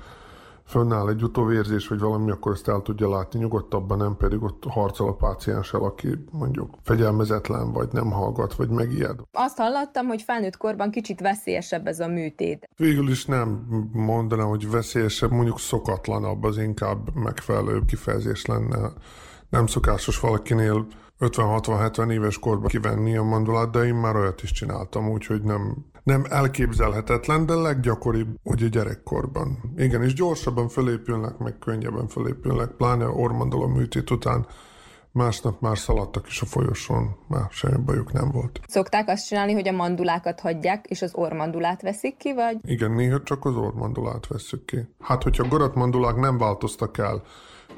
[0.72, 5.08] fönnáll egy utóvérzés, vagy valami, akkor ezt el tudja látni nyugodtabban, nem pedig ott harcol
[5.08, 9.20] a pácienssel, aki mondjuk fegyelmezetlen, vagy nem hallgat, vagy megijed.
[9.32, 12.68] Azt hallottam, hogy felnőtt korban kicsit veszélyesebb ez a műtét.
[12.76, 18.92] Végül is nem mondanám, hogy veszélyesebb, mondjuk szokatlanabb, az inkább megfelelő kifejezés lenne.
[19.48, 20.86] Nem szokásos valakinél
[21.20, 26.24] 50-60-70 éves korban kivenni a mandulát, de én már olyat is csináltam, úgyhogy nem, nem
[26.28, 29.74] elképzelhetetlen, de leggyakoribb ugye gyerekkorban.
[29.76, 34.46] Igen, és gyorsabban fölépülnek, meg könnyebben fölépülnek, pláne ormandala műtét után
[35.12, 38.60] másnap már szaladtak is a folyosón, már semmi bajuk nem volt.
[38.66, 42.56] Szokták azt csinálni, hogy a mandulákat hagyják, és az ormandulát veszik ki, vagy?
[42.62, 44.78] Igen, néha csak az ormandulát veszük ki.
[45.00, 47.22] Hát, hogyha a garatmandulák nem változtak el,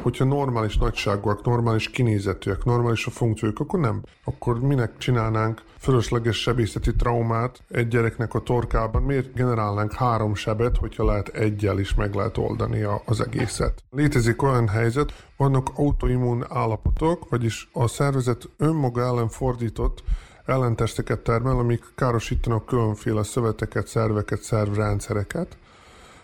[0.02, 4.02] Hogyha normális nagyságúak, normális kinézetűek, normális a funkciójuk, akkor nem.
[4.24, 9.02] Akkor minek csinálnánk fölösleges sebészeti traumát egy gyereknek a torkában?
[9.02, 13.84] Miért generálnánk három sebet, hogyha lehet egyel is meg lehet oldani az egészet?
[13.90, 20.02] Létezik olyan helyzet, vannak autoimmun állapotok, vagyis a szervezet önmaga ellen fordított
[20.44, 25.56] ellentesteket termel, amik károsítanak különféle szöveteket, szerveket, szervrendszereket.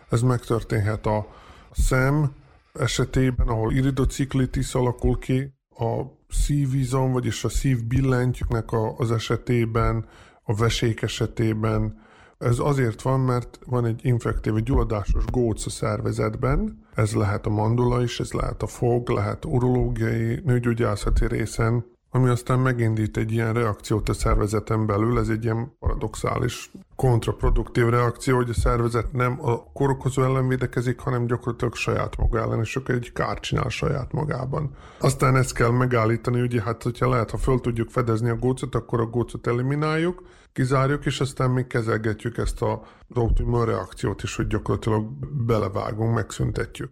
[0.09, 1.27] Ez megtörténhet a
[1.73, 2.33] szem
[2.73, 10.05] esetében, ahol iridociklitis alakul ki, a szívizom, vagyis a szívbillentyűknek az esetében,
[10.43, 12.09] a vesék esetében,
[12.39, 17.51] ez azért van, mert van egy infektív, egy gyulladásos góc a szervezetben, ez lehet a
[17.51, 23.53] mandula is, ez lehet a fog, lehet urológiai, nőgyógyászati részen, ami aztán megindít egy ilyen
[23.53, 29.73] reakciót a szervezeten belül, ez egy ilyen paradoxális, kontraproduktív reakció, hogy a szervezet nem a
[29.73, 34.75] korokozó ellen védekezik, hanem gyakorlatilag saját maga ellen, és akkor egy kár csinál saját magában.
[34.99, 39.01] Aztán ezt kell megállítani, ugye hát, hogyha lehet, ha föl tudjuk fedezni a gócot, akkor
[39.01, 42.83] a gócot elimináljuk, kizárjuk, és aztán még kezelgetjük ezt a
[43.15, 45.07] autoimmun reakciót is, hogy gyakorlatilag
[45.47, 46.91] belevágunk, megszüntetjük,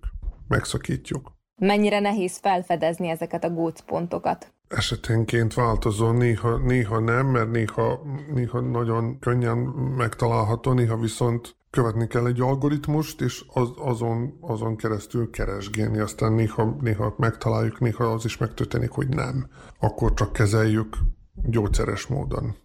[0.48, 1.37] megszakítjuk.
[1.58, 4.52] Mennyire nehéz felfedezni ezeket a gócpontokat?
[4.68, 8.02] esetenként változó, néha, néha nem, mert néha,
[8.34, 9.58] néha nagyon könnyen
[9.96, 16.76] megtalálható, néha viszont követni kell egy algoritmust, és az, azon, azon keresztül keresgélni, aztán néha,
[16.80, 19.48] néha megtaláljuk, néha az is megtörténik, hogy nem.
[19.80, 20.96] Akkor csak kezeljük
[21.34, 22.56] gyógyszeres módon.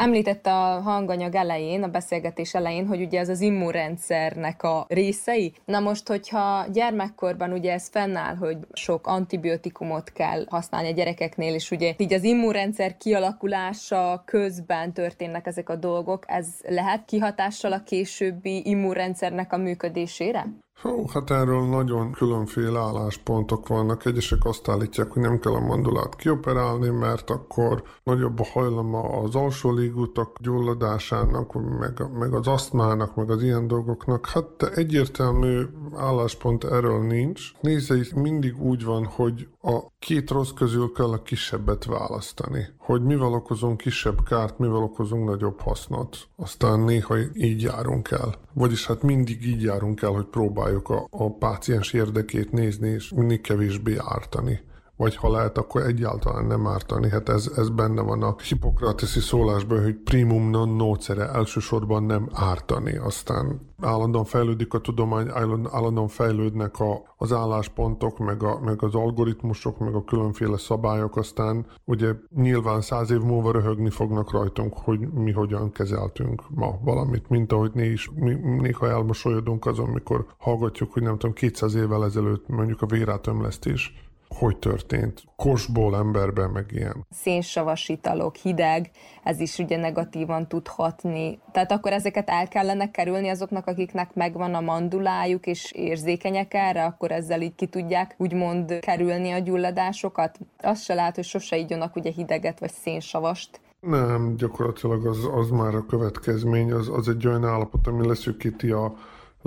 [0.00, 5.52] Említett a hanganyag elején, a beszélgetés elején, hogy ugye ez az immunrendszernek a részei.
[5.64, 11.70] Na most, hogyha gyermekkorban ugye ez fennáll, hogy sok antibiotikumot kell használni a gyerekeknél, és
[11.70, 18.68] ugye így az immunrendszer kialakulása közben történnek ezek a dolgok, ez lehet kihatással a későbbi
[18.68, 20.46] immunrendszernek a működésére?
[20.82, 24.04] Hú, hát erről nagyon különféle álláspontok vannak.
[24.04, 29.34] Egyesek azt állítják, hogy nem kell a mandulát kioperálni, mert akkor nagyobb a hajlama az
[29.34, 34.26] alsó légutak gyulladásának, meg, meg az asztmának, meg az ilyen dolgoknak.
[34.26, 35.62] Hát egyértelmű
[35.96, 37.52] álláspont erről nincs.
[37.60, 42.66] Nézze, mindig úgy van, hogy a két rossz közül kell a kisebbet választani.
[42.78, 46.16] Hogy mivel okozunk kisebb kárt, mivel okozunk nagyobb hasznot.
[46.36, 48.34] Aztán néha így járunk el.
[48.54, 53.40] Vagyis hát mindig így járunk el, hogy próbáljuk a, a páciens érdekét nézni, és mindig
[53.40, 54.60] kevésbé ártani
[54.98, 57.10] vagy ha lehet, akkor egyáltalán nem ártani.
[57.10, 62.96] Hát ez, ez benne van a hipokrateszi szólásban, hogy primum non nocere, elsősorban nem ártani.
[62.96, 65.28] Aztán állandóan fejlődik a tudomány,
[65.70, 71.66] állandóan fejlődnek a, az álláspontok, meg, a, meg az algoritmusok, meg a különféle szabályok, aztán
[71.84, 77.52] ugye nyilván száz év múlva röhögni fognak rajtunk, hogy mi hogyan kezeltünk ma valamit, mint
[77.52, 82.48] ahogy né is, mi, néha elmosolyodunk azon, mikor hallgatjuk, hogy nem tudom, 200 évvel ezelőtt
[82.48, 85.22] mondjuk a vérátömlesztés hogy történt.
[85.36, 87.06] Kosból emberben meg ilyen.
[87.10, 88.90] Szénsavas italok, hideg,
[89.22, 91.38] ez is ugye negatívan tud hatni.
[91.52, 97.10] Tehát akkor ezeket el kellene kerülni azoknak, akiknek megvan a mandulájuk és érzékenyek erre, akkor
[97.10, 100.38] ezzel így ki tudják úgymond kerülni a gyulladásokat.
[100.60, 103.60] Azt se lehet, hogy sose igyonak ugye hideget vagy szénsavast.
[103.80, 108.94] Nem, gyakorlatilag az, az már a következmény, az, az egy olyan állapot, ami leszűkíti a,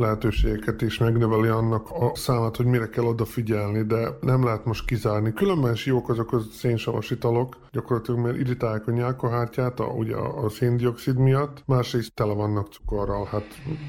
[0.02, 5.34] lehetőségeket is megnöveli annak a számát, hogy mire kell odafigyelni, de nem lehet most kizárni.
[5.34, 10.50] Különben is jók azok a szénsavas italok, gyakorlatilag mert irritálják a nyálkahártyát, a, ugye a
[10.50, 13.46] széndiokszid miatt, másrészt tele vannak cukorral, hát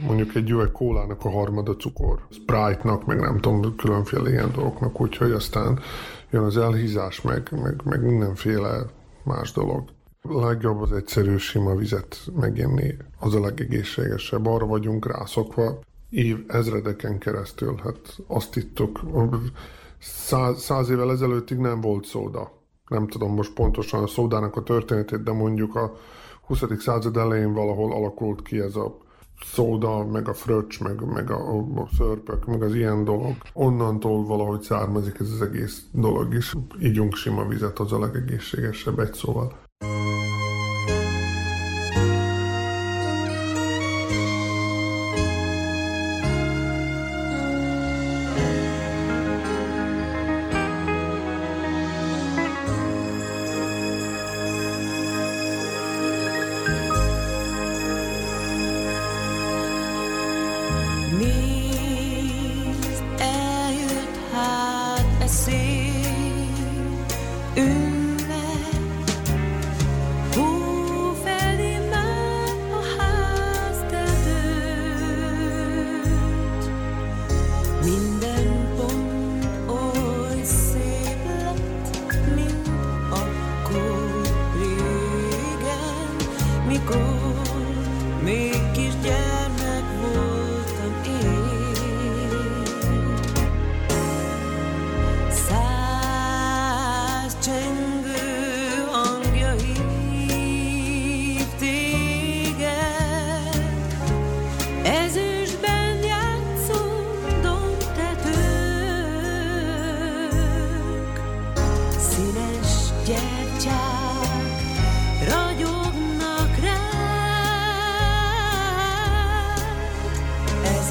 [0.06, 5.30] mondjuk egy üveg kólának a harmada cukor, Sprite-nak, meg nem tudom, különféle ilyen dolgoknak, úgyhogy
[5.30, 5.80] aztán
[6.30, 8.86] jön az elhízás, meg, meg, meg mindenféle
[9.24, 9.84] más dolog.
[10.28, 14.46] Legjobb az egyszerű sima vizet meginni, az a legegészségesebb.
[14.46, 15.78] Arra vagyunk rászokva,
[16.12, 17.80] év, ezredeken keresztül.
[17.82, 19.00] Hát azt ittuk.
[19.98, 22.60] Száz, száz évvel ezelőttig nem volt szóda.
[22.88, 25.96] Nem tudom most pontosan a szódának a történetét, de mondjuk a
[26.46, 26.62] 20.
[26.78, 28.98] század elején valahol alakult ki ez a
[29.44, 33.34] szóda, meg a fröccs, meg, meg a, a szörpök, meg az ilyen dolog.
[33.52, 36.54] Onnantól valahogy származik ez az egész dolog is.
[36.80, 39.52] Ígyunk sima vizet, az a legegészségesebb egy szóval.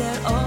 [0.01, 0.40] said, oh.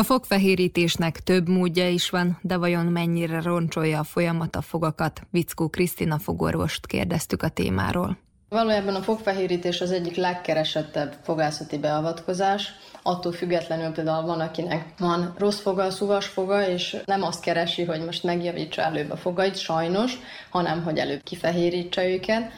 [0.00, 5.20] A fogfehérítésnek több módja is van, de vajon mennyire roncsolja a folyamat a fogakat?
[5.30, 8.18] Vickó Krisztina fogorvost kérdeztük a témáról.
[8.48, 12.72] Valójában a fogfehérítés az egyik legkeresettebb fogászati beavatkozás.
[13.02, 18.04] Attól függetlenül például van, akinek van rossz foga, szuvas foga, és nem azt keresi, hogy
[18.04, 20.12] most megjavítsa előbb a fogait, sajnos,
[20.50, 22.52] hanem hogy előbb kifehérítse őket.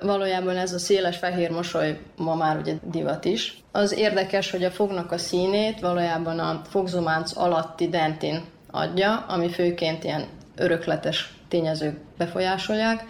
[0.00, 3.62] Valójában ez a széles fehér mosoly ma már ugye divat is.
[3.72, 10.04] Az érdekes, hogy a fognak a színét valójában a fogzománc alatti dentin adja, ami főként
[10.04, 10.26] ilyen
[10.56, 13.04] örökletes tényezők befolyásolják,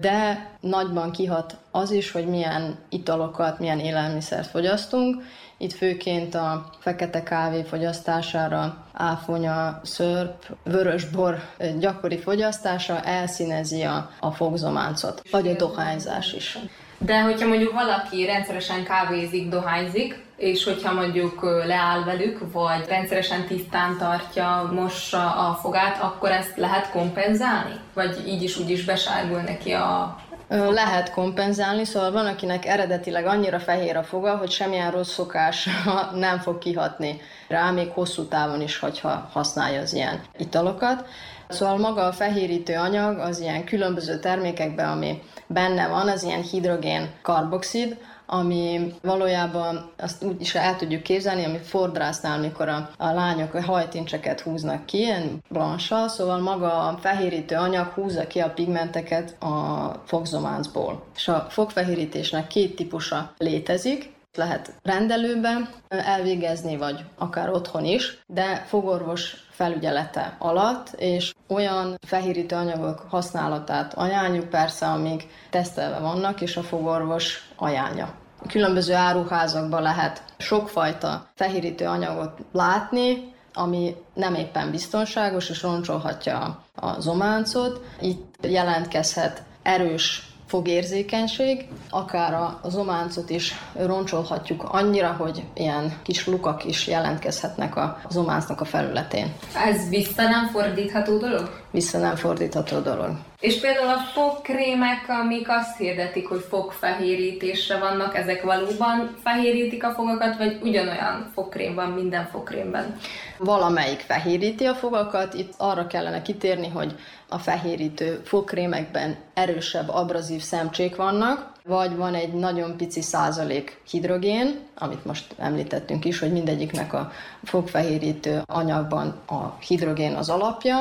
[0.00, 5.22] de nagyban kihat az is, hogy milyen italokat, milyen élelmiszert fogyasztunk.
[5.62, 11.42] Itt főként a fekete kávé fogyasztására, áfonya, szörp, vörösbor
[11.78, 16.58] gyakori fogyasztása elszínezi a, a fogzománcot, vagy a dohányzás is.
[16.98, 23.96] De hogyha mondjuk valaki rendszeresen kávézik, dohányzik, és hogyha mondjuk leáll velük, vagy rendszeresen tisztán
[23.98, 27.74] tartja, mossa a fogát, akkor ezt lehet kompenzálni?
[27.94, 30.16] Vagy így is úgy is besárgul neki a
[30.52, 35.68] lehet kompenzálni, szóval van, akinek eredetileg annyira fehér a foga, hogy semmilyen rossz szokás
[36.14, 41.06] nem fog kihatni rá, még hosszú távon is, hogyha használja az ilyen italokat.
[41.48, 47.10] Szóval maga a fehérítő anyag az ilyen különböző termékekben, ami benne van, az ilyen hidrogén
[47.22, 47.96] karboxid,
[48.32, 54.40] ami valójában azt úgy is el tudjuk képzelni, ami fordrásznál, mikor a, a lányok hajtincseket
[54.40, 61.04] húznak ki, ilyen blansa, szóval maga a fehérítő anyag húzza ki a pigmenteket a fogzománcból.
[61.16, 69.36] És a fogfehérítésnek két típusa létezik, lehet rendelőben elvégezni, vagy akár otthon is, de fogorvos
[69.50, 77.48] felügyelete alatt, és olyan fehérítő anyagok használatát ajánljuk persze, amíg tesztelve vannak, és a fogorvos
[77.56, 78.20] ajánlja.
[78.48, 87.84] Különböző áruházakban lehet sokfajta fehérítő anyagot látni, ami nem éppen biztonságos, és roncsolhatja a zománcot.
[88.00, 96.86] Itt jelentkezhet erős fogérzékenység, akár a zománcot is roncsolhatjuk annyira, hogy ilyen kis lukak is
[96.86, 99.32] jelentkezhetnek a zománcnak a felületén.
[99.54, 101.60] Ez vissza nem fordítható dolog?
[101.70, 103.10] Vissza nem fordítható dolog.
[103.42, 110.36] És például a fogkrémek, amik azt hirdetik, hogy fogfehérítésre vannak, ezek valóban fehérítik a fogakat,
[110.36, 112.96] vagy ugyanolyan fogkrém van minden fogkrémben?
[113.38, 116.94] Valamelyik fehéríti a fogakat, itt arra kellene kitérni, hogy
[117.28, 125.04] a fehérítő fogkrémekben erősebb abrazív szemcsék vannak, vagy van egy nagyon pici százalék hidrogén, amit
[125.04, 127.12] most említettünk is, hogy mindegyiknek a
[127.44, 130.76] fogfehérítő anyagban a hidrogén az alapja,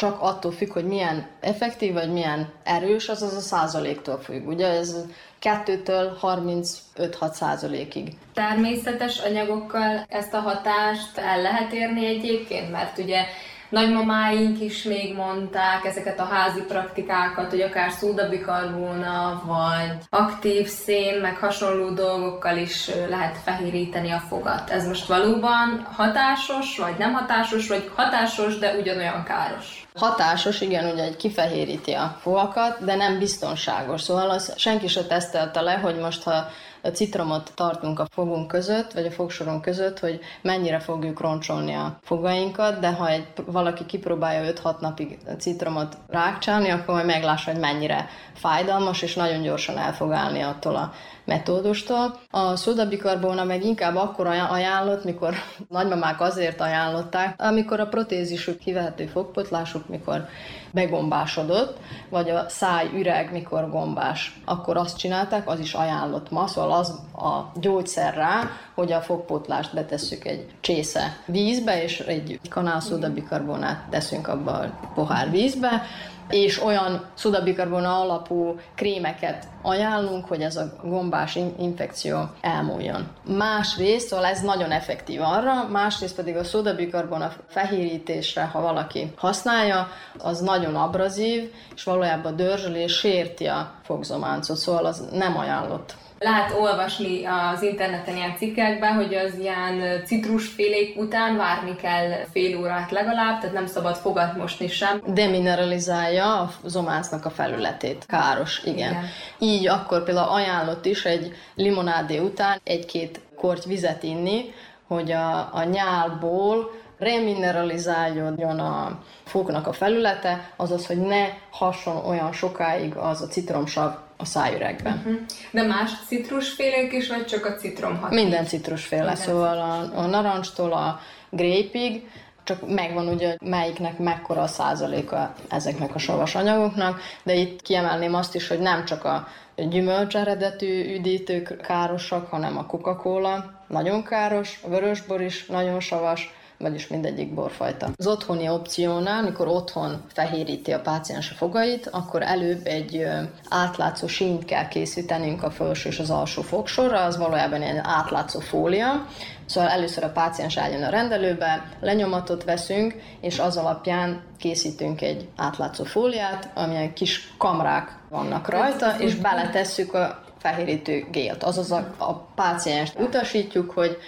[0.00, 4.46] csak attól függ, hogy milyen effektív vagy milyen erős, az az a százaléktól függ.
[4.46, 4.96] Ugye ez
[5.42, 8.12] 2-től 35-6 százalékig.
[8.34, 13.24] Természetes anyagokkal ezt a hatást el lehet érni egyébként, mert ugye
[13.70, 21.36] nagymamáink is még mondták ezeket a házi praktikákat, hogy akár szódabikarbóna, vagy aktív szén, meg
[21.36, 24.70] hasonló dolgokkal is lehet fehéríteni a fogat.
[24.70, 29.86] Ez most valóban hatásos, vagy nem hatásos, vagy hatásos, de ugyanolyan káros?
[29.94, 34.00] Hatásos, igen, ugye egy kifehéríti a fogakat, de nem biztonságos.
[34.00, 36.46] Szóval az senki se tesztelte le, hogy most ha
[36.88, 42.78] citromot tartunk a fogunk között, vagy a fogsoron között, hogy mennyire fogjuk roncsolni a fogainkat,
[42.78, 48.08] de ha egy, valaki kipróbálja 5-6 napig a citromot rákcsálni, akkor majd meglássa, hogy mennyire
[48.34, 50.92] fájdalmas, és nagyon gyorsan el fog állni attól a
[51.24, 52.20] metódustól.
[52.30, 55.34] A szodabikarbóna meg inkább akkor ajánlott, mikor
[55.68, 60.28] nagymamák azért ajánlották, amikor a protézisük kivehető fogpotlásuk, mikor
[60.70, 66.72] begombásodott, vagy a száj üreg, mikor gombás, akkor azt csinálták, az is ajánlott ma, szóval
[66.72, 73.84] az a gyógyszer rá, hogy a fogpotlást betesszük egy csésze vízbe, és egy kanál szodabikarbonát
[73.90, 75.82] teszünk abba a pohár vízbe,
[76.30, 83.08] és olyan szudabikarbona alapú krémeket ajánlunk, hogy ez a gombás infekció elmúljon.
[83.24, 90.40] Másrészt, szóval ez nagyon effektív arra, másrészt pedig a szudabikarbona fehérítésre, ha valaki használja, az
[90.40, 97.24] nagyon abrazív, és valójában dörzsöl és sérti a fogzománcot, szóval az nem ajánlott lehet olvasni
[97.24, 103.54] az interneten ilyen cikkekben, hogy az ilyen citrusfélék után várni kell fél órát legalább, tehát
[103.54, 105.02] nem szabad fogat mosni sem.
[105.06, 108.04] Demineralizálja a zománcnak a felületét.
[108.06, 108.76] Káros, igen.
[108.76, 109.04] igen.
[109.38, 114.54] Így akkor például ajánlott is egy limonádé után egy-két korty vizet inni,
[114.86, 122.96] hogy a, a nyálból remineralizáljon a fognak a felülete, azaz, hogy ne hasson olyan sokáig
[122.96, 124.96] az a citromsav a szájüregben.
[124.96, 125.20] Uh-huh.
[125.50, 128.10] De más citrusfélek is, vagy csak a citrom hat?
[128.10, 131.00] Minden citrusféle, Minden szóval a, a narancstól a
[131.30, 132.08] grépig,
[132.44, 138.34] csak megvan ugye, melyiknek mekkora a százaléka ezeknek a savas anyagoknak, de itt kiemelném azt
[138.34, 144.68] is, hogy nem csak a gyümölcs eredetű üdítők károsak, hanem a Coca-Cola nagyon káros, a
[144.68, 147.90] vörösbor is nagyon savas, vagyis mindegyik borfajta.
[147.96, 153.06] Az otthoni opciónál, mikor otthon fehéríti a páciens a fogait, akkor előbb egy
[153.48, 159.06] átlátszó sínt kell készítenünk a felső és az alsó fogsorra, az valójában egy átlátszó fólia,
[159.50, 165.84] Szóval először a páciens álljon a rendelőbe, lenyomatot veszünk, és az alapján készítünk egy átlátszó
[165.84, 171.42] fóliát, amilyen kis kamrák vannak rajta, és beletesszük a fehérítő gélt.
[171.42, 173.98] Azaz a, a pácienst utasítjuk, hogy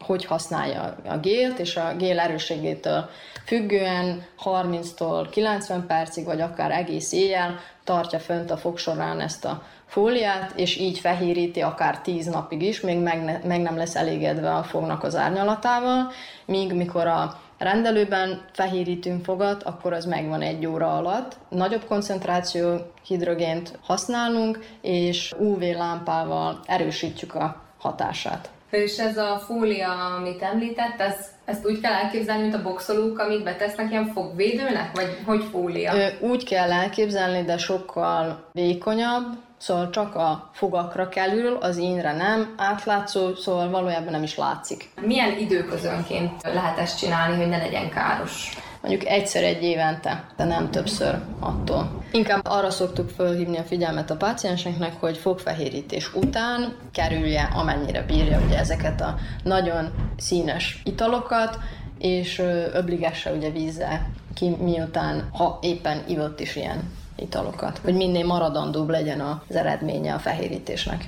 [0.00, 3.08] hogy használja a gélt, és a gél erősségétől
[3.46, 10.52] függően 30-tól 90 percig, vagy akár egész éjjel tartja fönt a fogsorán ezt a fóliát,
[10.56, 14.62] és így fehéríti akár 10 napig is, még meg, ne, meg nem lesz elégedve a
[14.62, 16.10] fognak az árnyalatával,
[16.44, 21.36] míg mikor a rendelőben fehérítünk fogat, akkor az megvan egy óra alatt.
[21.48, 22.76] Nagyobb koncentráció
[23.06, 28.50] hidrogént használunk, és UV lámpával erősítjük a hatását.
[28.70, 31.14] És ez a fólia, amit említett, ez,
[31.44, 35.92] ezt úgy kell elképzelni, mint a boxolók, amit betesznek ilyen fogvédőnek, vagy hogy fólia?
[36.20, 43.34] Úgy kell elképzelni, de sokkal vékonyabb, szóval csak a fogakra kerül, az ínre nem, átlátszó,
[43.34, 44.88] szóval valójában nem is látszik.
[45.00, 48.56] Milyen időközönként lehet ezt csinálni, hogy ne legyen káros?
[48.80, 52.02] Mondjuk egyszer egy évente, de nem többször attól.
[52.12, 58.58] Inkább arra szoktuk fölhívni a figyelmet a pácienseknek, hogy fogfehérítés után kerülje, amennyire bírja ugye
[58.58, 61.58] ezeket a nagyon színes italokat,
[61.98, 62.38] és
[62.72, 69.20] öbligesse ugye vízzel ki, miután, ha éppen ivott is ilyen italokat, hogy minél maradandóbb legyen
[69.20, 71.04] az eredménye a fehérítésnek.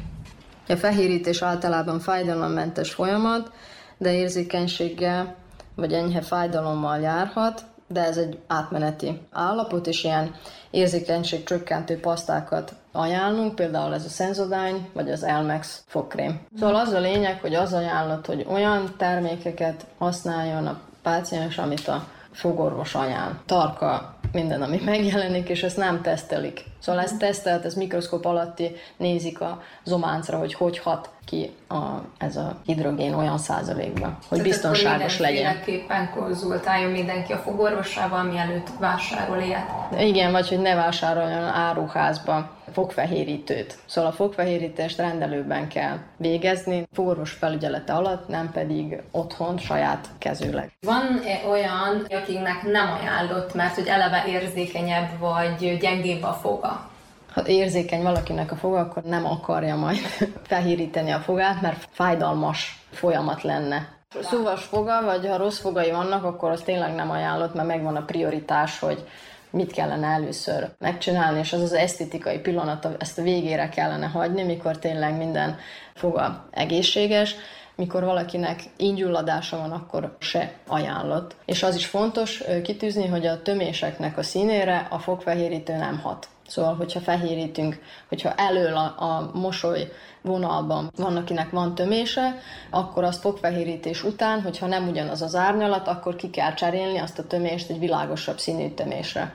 [0.68, 3.50] A fehérítés általában fájdalommentes folyamat,
[3.98, 5.34] de érzékenységgel
[5.74, 10.34] vagy enyhe fájdalommal járhat, de ez egy átmeneti állapot, és ilyen
[10.70, 16.40] érzékenység csökkentő pasztákat ajánlunk, például ez a Sensodyne, vagy az Elmex fogkrém.
[16.58, 22.06] Szóval az a lényeg, hogy az ajánlott, hogy olyan termékeket használjon a páciens, amit a
[22.32, 23.40] fogorvos anyán.
[23.46, 26.64] Tarka minden, ami megjelenik, és ezt nem tesztelik.
[26.78, 32.36] Szóval ezt tesztelt, ez mikroszkóp alatti nézik a zománcra, hogy hogy hat ki a, ez
[32.36, 35.42] a hidrogén olyan százalékban, hogy Tehát biztonságos legyen.
[35.42, 39.66] Mindenképpen konzultáljon mindenki a fogorvosával, mielőtt vásárol ilyet.
[39.98, 43.78] Igen, vagy hogy ne vásároljon áruházba fogfehérítőt.
[43.86, 50.72] Szóval a fogfehérítést rendelőben kell végezni, fogorvos felügyelete alatt, nem pedig otthon, saját kezűleg.
[50.80, 56.90] Van -e olyan, akiknek nem ajánlott, mert hogy eleve érzékenyebb vagy gyengébb a foga?
[57.34, 59.98] Ha érzékeny valakinek a foga, akkor nem akarja majd
[60.42, 63.88] fehéríteni a fogát, mert fájdalmas folyamat lenne.
[64.22, 68.04] Szúvas foga, vagy ha rossz fogai vannak, akkor az tényleg nem ajánlott, mert megvan a
[68.04, 69.04] prioritás, hogy
[69.50, 74.78] mit kellene először megcsinálni, és az az esztetikai pillanat, ezt a végére kellene hagyni, mikor
[74.78, 75.58] tényleg minden
[75.94, 77.34] foga egészséges,
[77.74, 81.36] mikor valakinek ingyulladása van, akkor se ajánlott.
[81.44, 86.28] És az is fontos kitűzni, hogy a töméseknek a színére a fogfehérítő nem hat.
[86.46, 87.78] Szóval, hogyha fehérítünk,
[88.08, 92.38] hogyha elől a, a mosoly vonalban van, akinek van tömése,
[92.70, 97.26] akkor azt fogfehérítés után, hogyha nem ugyanaz az árnyalat, akkor ki kell cserélni azt a
[97.26, 99.34] tömést egy világosabb színű tömésre.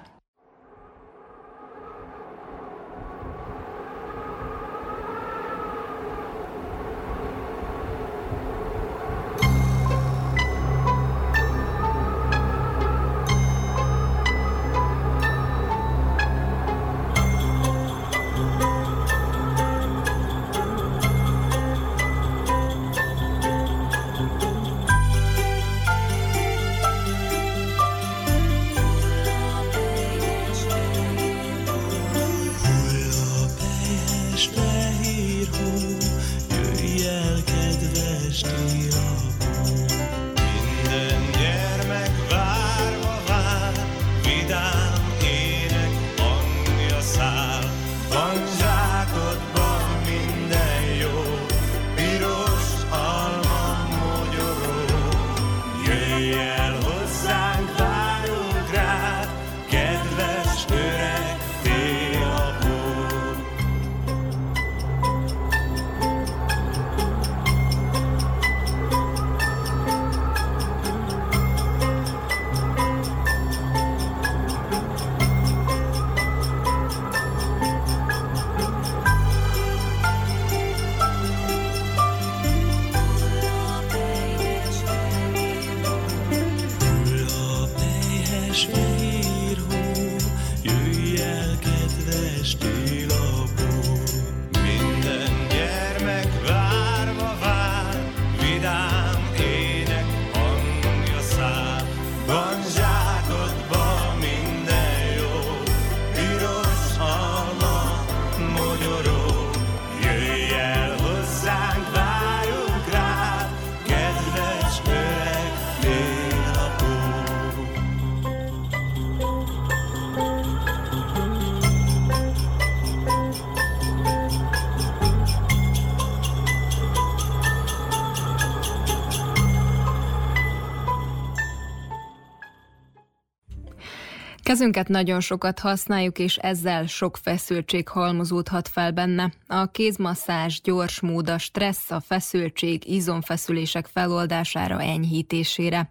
[134.48, 139.32] Kezünket nagyon sokat használjuk, és ezzel sok feszültség halmozódhat fel benne.
[139.48, 145.90] A kézmasszázs gyors mód a stressz, a feszültség, izomfeszülések feloldására, enyhítésére.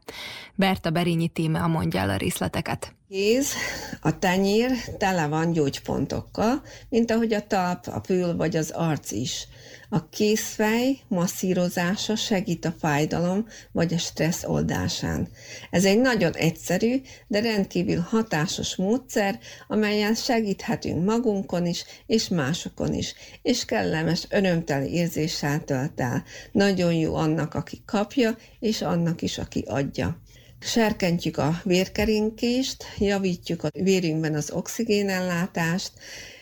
[0.54, 2.95] Berta Berényi téma mondja el a részleteket.
[3.08, 3.52] Kéz,
[4.00, 9.48] a tenyér tele van gyógypontokkal, mint ahogy a talp, a pül vagy az arc is.
[9.88, 15.28] A készfej masszírozása segít a fájdalom vagy a stressz oldásán.
[15.70, 19.38] Ez egy nagyon egyszerű, de rendkívül hatásos módszer,
[19.68, 26.24] amelyen segíthetünk magunkon is, és másokon is, és kellemes, örömteli érzéssel tölt el.
[26.52, 30.20] Nagyon jó annak, aki kapja, és annak is, aki adja.
[30.66, 35.92] Serkentjük a vérkerinkést, javítjuk a vérünkben az oxigénellátást,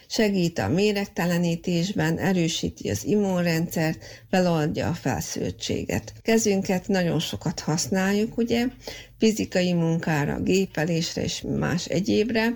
[0.08, 6.12] segít a méregtelenítésben, erősíti az immunrendszert, feloldja a felszültséget.
[6.22, 8.66] Kezünket nagyon sokat használjuk, ugye,
[9.18, 12.52] fizikai munkára, gépelésre és más egyébre,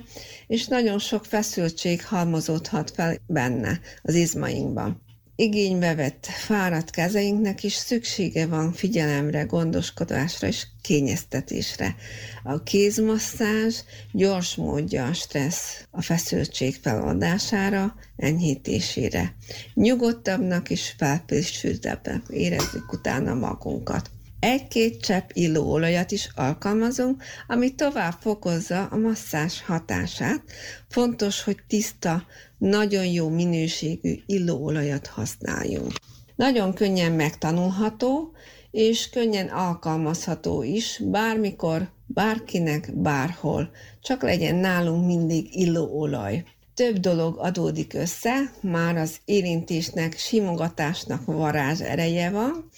[0.47, 5.07] és nagyon sok feszültség halmozódhat fel benne, az izmainkban
[5.41, 11.97] igénybe vett fáradt kezeinknek is szüksége van figyelemre, gondoskodásra és kényeztetésre.
[12.43, 13.77] A kézmasszázs
[14.13, 19.35] gyors módja a stressz, a feszültség feloldására, enyhítésére.
[19.75, 24.11] Nyugodtabbnak és felpésültebbnek érezzük utána magunkat.
[24.41, 30.43] Egy-két csepp illóolajat is alkalmazunk, ami tovább fokozza a masszás hatását.
[30.89, 32.27] Fontos, hogy tiszta,
[32.59, 35.93] nagyon jó minőségű illóolajat használjunk.
[36.37, 38.33] Nagyon könnyen megtanulható,
[38.71, 43.71] és könnyen alkalmazható is, bármikor, bárkinek, bárhol.
[44.03, 46.45] Csak legyen nálunk mindig illóolaj.
[46.75, 52.71] Több dolog adódik össze, már az érintésnek, simogatásnak varázs ereje van,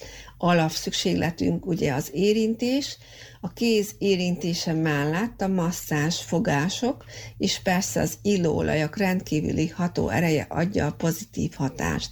[0.42, 2.98] alapszükségletünk ugye az érintés,
[3.40, 7.04] a kéz érintése mellett a masszás fogások,
[7.38, 12.10] és persze az illóolajak rendkívüli ható ereje adja a pozitív hatást.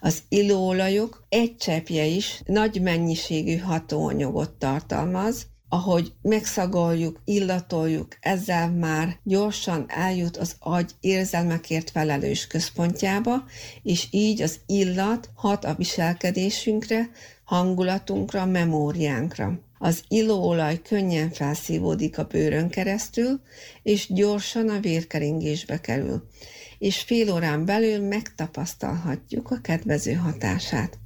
[0.00, 9.84] Az illóolajok egy cseppje is nagy mennyiségű hatóanyagot tartalmaz, ahogy megszagoljuk, illatoljuk, ezzel már gyorsan
[9.88, 13.44] eljut az agy érzelmekért felelős központjába,
[13.82, 17.10] és így az illat hat a viselkedésünkre,
[17.50, 19.58] hangulatunkra, memóriánkra.
[19.78, 23.40] Az illóolaj könnyen felszívódik a bőrön keresztül,
[23.82, 26.28] és gyorsan a vérkeringésbe kerül,
[26.78, 30.98] és fél órán belül megtapasztalhatjuk a kedvező hatását.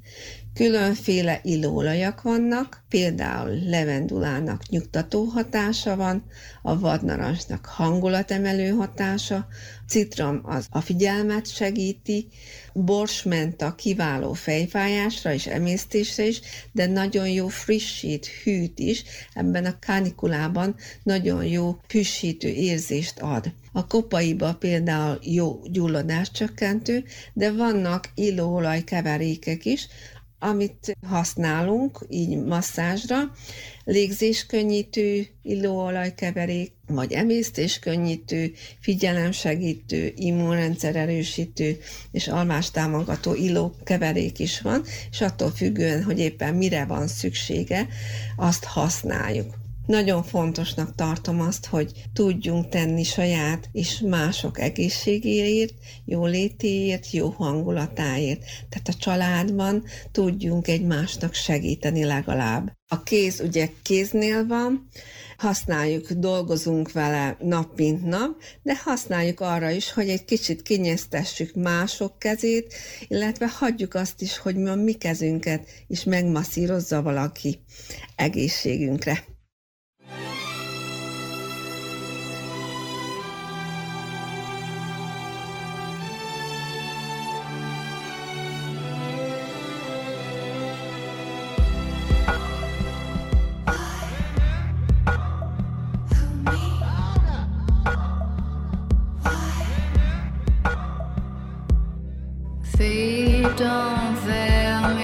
[0.55, 6.25] Különféle illóolajak vannak, például levendulának nyugtató hatása van,
[6.63, 9.47] a vadnarancsnak hangulatemelő hatása,
[9.89, 12.29] citrom az a figyelmet segíti,
[12.73, 16.41] borsmenta kiváló fejfájásra és emésztésre is,
[16.73, 19.03] de nagyon jó frissít, hűt is,
[19.33, 23.53] ebben a kánikulában nagyon jó frissítő érzést ad.
[23.73, 29.89] A kopaiba például jó gyulladáscsökkentő, de vannak illóolaj keverékek is,
[30.45, 33.19] amit használunk, így masszázsra,
[33.85, 41.79] légzéskönnyítő, illóolajkeverék, vagy emésztéskönnyítő, figyelemsegítő, immunrendszer erősítő
[42.11, 47.89] és almástámogató illókeverék is van, és attól függően, hogy éppen mire van szüksége,
[48.37, 49.64] azt használjuk.
[49.87, 55.75] Nagyon fontosnak tartom azt, hogy tudjunk tenni saját és mások egészségéért,
[56.05, 58.41] jólétéért, jó hangulatáért.
[58.69, 62.73] Tehát a családban tudjunk egymásnak segíteni legalább.
[62.89, 64.89] A kéz ugye kéznél van,
[65.37, 72.19] használjuk, dolgozunk vele nap mint nap, de használjuk arra is, hogy egy kicsit kinyeztessük mások
[72.19, 72.75] kezét,
[73.09, 77.59] illetve hagyjuk azt is, hogy mi a mi kezünket is megmasszírozza valaki
[78.17, 79.34] egészségünkre.
[103.57, 105.04] don't fail me.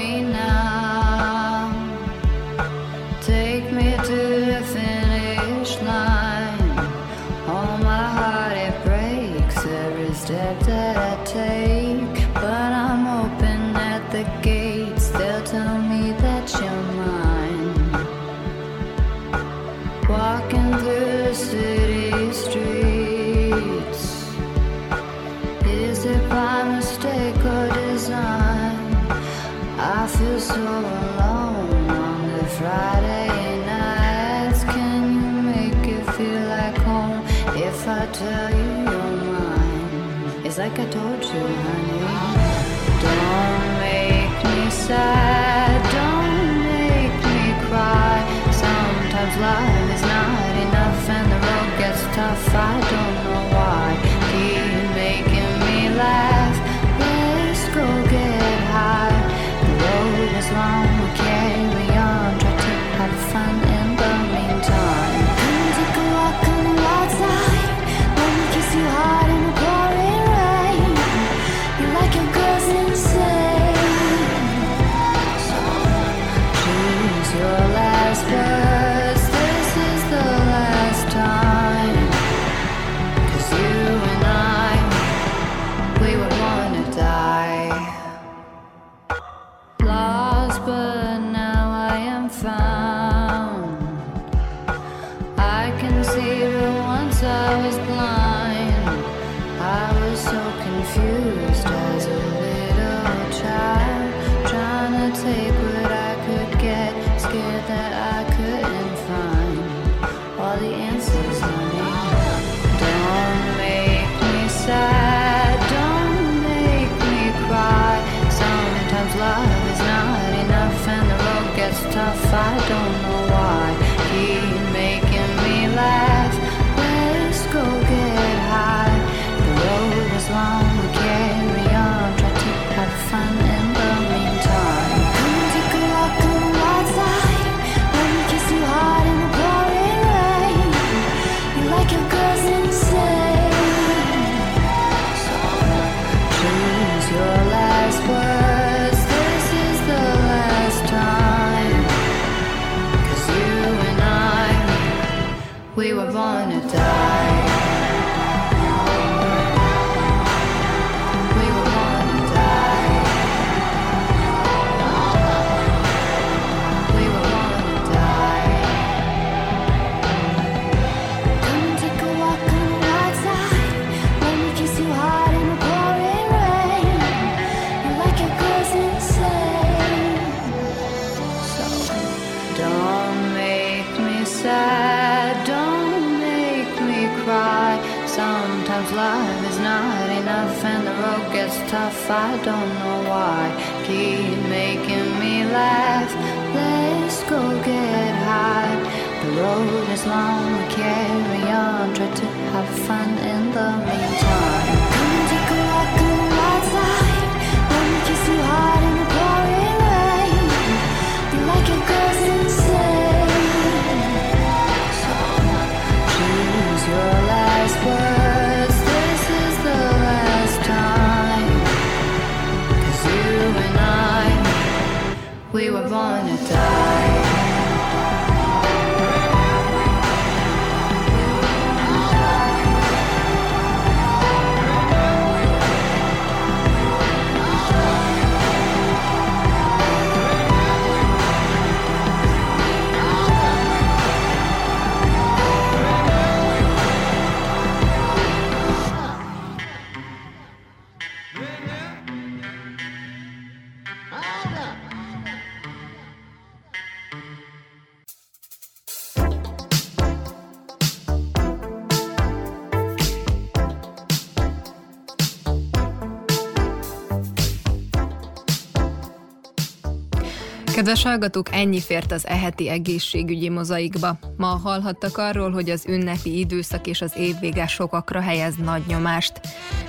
[270.91, 274.19] Kedves hallgatók, ennyi fért az eheti egészségügyi mozaikba.
[274.37, 279.41] Ma hallhattak arról, hogy az ünnepi időszak és az évvége sokakra helyez nagy nyomást.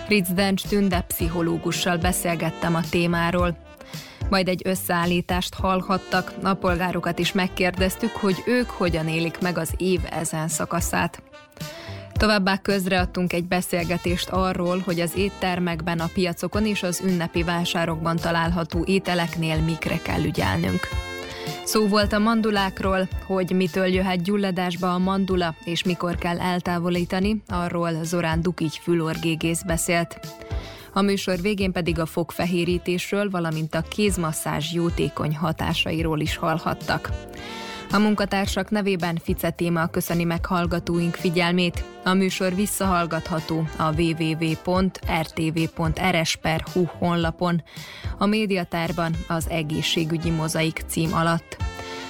[0.07, 3.57] Ritz Dencs Tünde pszichológussal beszélgettem a témáról.
[4.29, 9.99] Majd egy összeállítást hallhattak, a polgárokat is megkérdeztük, hogy ők hogyan élik meg az év
[10.09, 11.30] ezen szakaszát.
[12.21, 18.83] Továbbá közreadtunk egy beszélgetést arról, hogy az éttermekben, a piacokon és az ünnepi vásárokban található
[18.87, 20.79] ételeknél mikre kell ügyelnünk.
[21.63, 28.03] Szó volt a mandulákról, hogy mitől jöhet gyulladásba a mandula, és mikor kell eltávolítani, arról
[28.03, 30.19] Zorán Dukigy fülorgégész beszélt.
[30.93, 37.09] A műsor végén pedig a fogfehérítésről, valamint a kézmasszázs jótékony hatásairól is hallhattak.
[37.93, 41.83] A munkatársak nevében Fice téma köszöni meg hallgatóink figyelmét.
[42.03, 44.45] A műsor visszahallgatható a www.rtv.rs.hu
[46.97, 47.63] honlapon,
[48.17, 51.57] a médiatárban az egészségügyi mozaik cím alatt.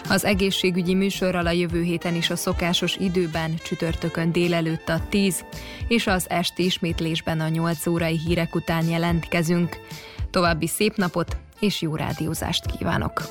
[0.09, 5.45] Az egészségügyi műsorral a jövő héten is a szokásos időben, csütörtökön délelőtt a 10,
[5.87, 9.77] és az esti ismétlésben a 8 órai hírek után jelentkezünk.
[10.29, 13.21] További szép napot és jó rádiózást kívánok!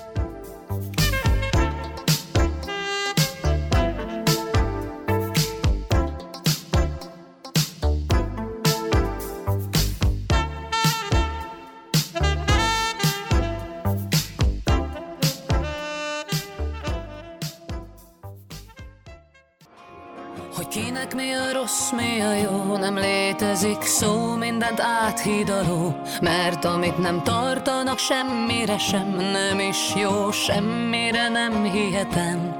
[21.60, 25.94] Rossz, mi a jó, nem létezik szó, mindent áthidaló.
[26.20, 32.54] Mert amit nem tartanak semmire sem, nem is jó, semmire nem hihetem.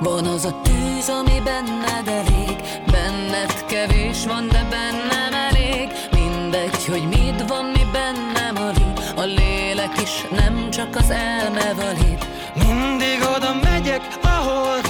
[0.00, 2.56] Van az a tűz, ami benned elég,
[2.90, 5.88] benned kevés van, de bennem elég.
[6.12, 12.28] Mindegy, hogy mit van, mi bennem alig, a lélek is nem csak az elme valid.
[12.54, 14.89] Mindig oda megyek, ahol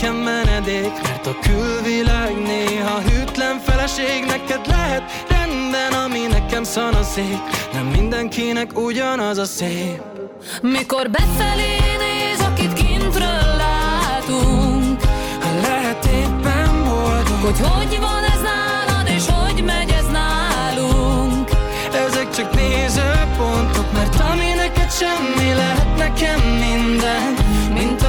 [0.00, 7.40] nekem menedék Mert a külvilág néha hűtlen feleség Neked lehet rendben, ami nekem szanaszék.
[7.72, 10.02] Nem mindenkinek ugyanaz a szép.
[10.62, 15.00] Mikor befelé néz, akit kintről látunk
[15.62, 17.40] Lehet éppen boldog.
[17.42, 21.50] Hogy hogy van ez nálad, és hogy megy ez nálunk.
[22.06, 27.34] Ezek csak nézőpontok Mert ami neked semmi lehet nekem minden
[27.72, 28.02] Mint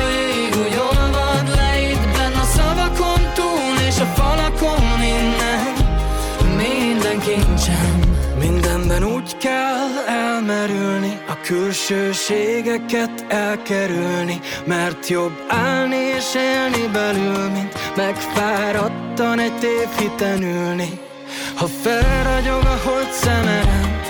[7.29, 7.99] kincsem.
[8.39, 19.39] Mindenben úgy kell elmerülni A külsőségeket elkerülni Mert jobb állni és élni belül Mint megfáradtan
[19.39, 20.99] egy tévhiten ülni.
[21.55, 24.01] Ha felragyog a hold szemeren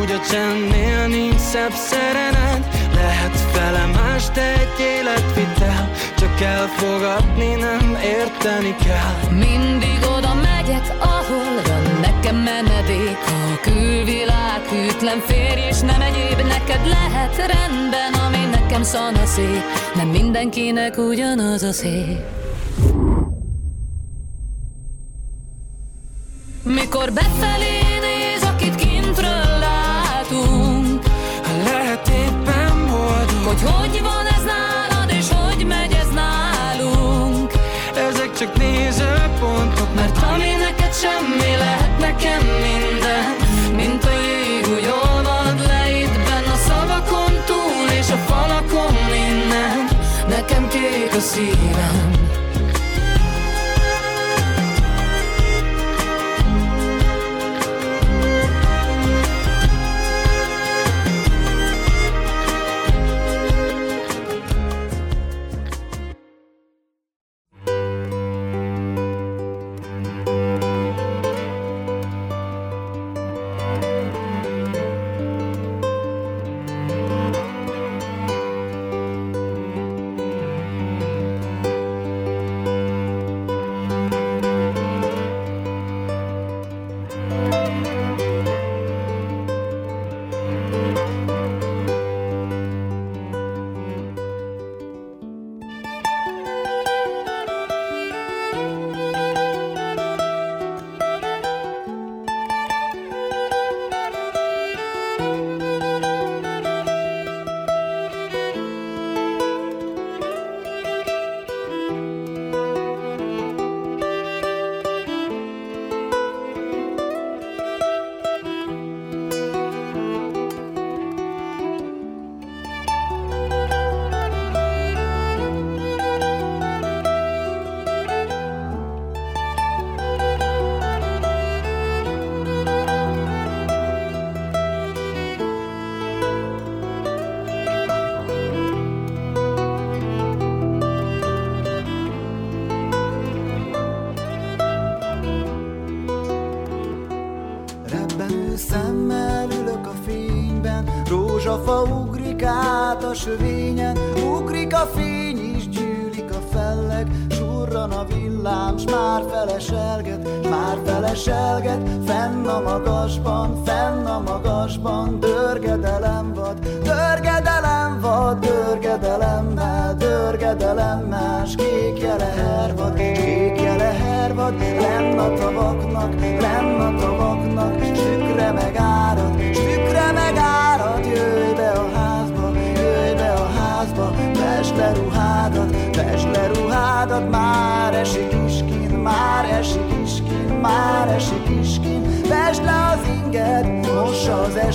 [0.00, 7.98] Úgy a csendnél nincs szebb szerenet Lehet fele más, de egy életvitel Csak elfogadni nem
[8.02, 9.30] érteni kell.
[9.30, 11.83] Mindig oda megyek, ahol van
[12.24, 19.62] nekem menedék A külvilág hűtlen férj és nem egyéb Neked lehet rendben, ami nekem szanaszék
[19.94, 22.18] Nem mindenkinek ugyanaz a szép
[26.62, 31.02] Mikor befelé néz, akit kintről látunk
[31.64, 33.44] Lehet éppen boldog.
[33.46, 34.13] Hogy hogy van
[41.04, 43.26] semmi lehet nekem minden
[43.76, 46.16] Mint a jég, úgy olvad le itt
[46.54, 49.88] a szavakon túl És a falakon minden.
[50.28, 52.03] Nekem kék a szívem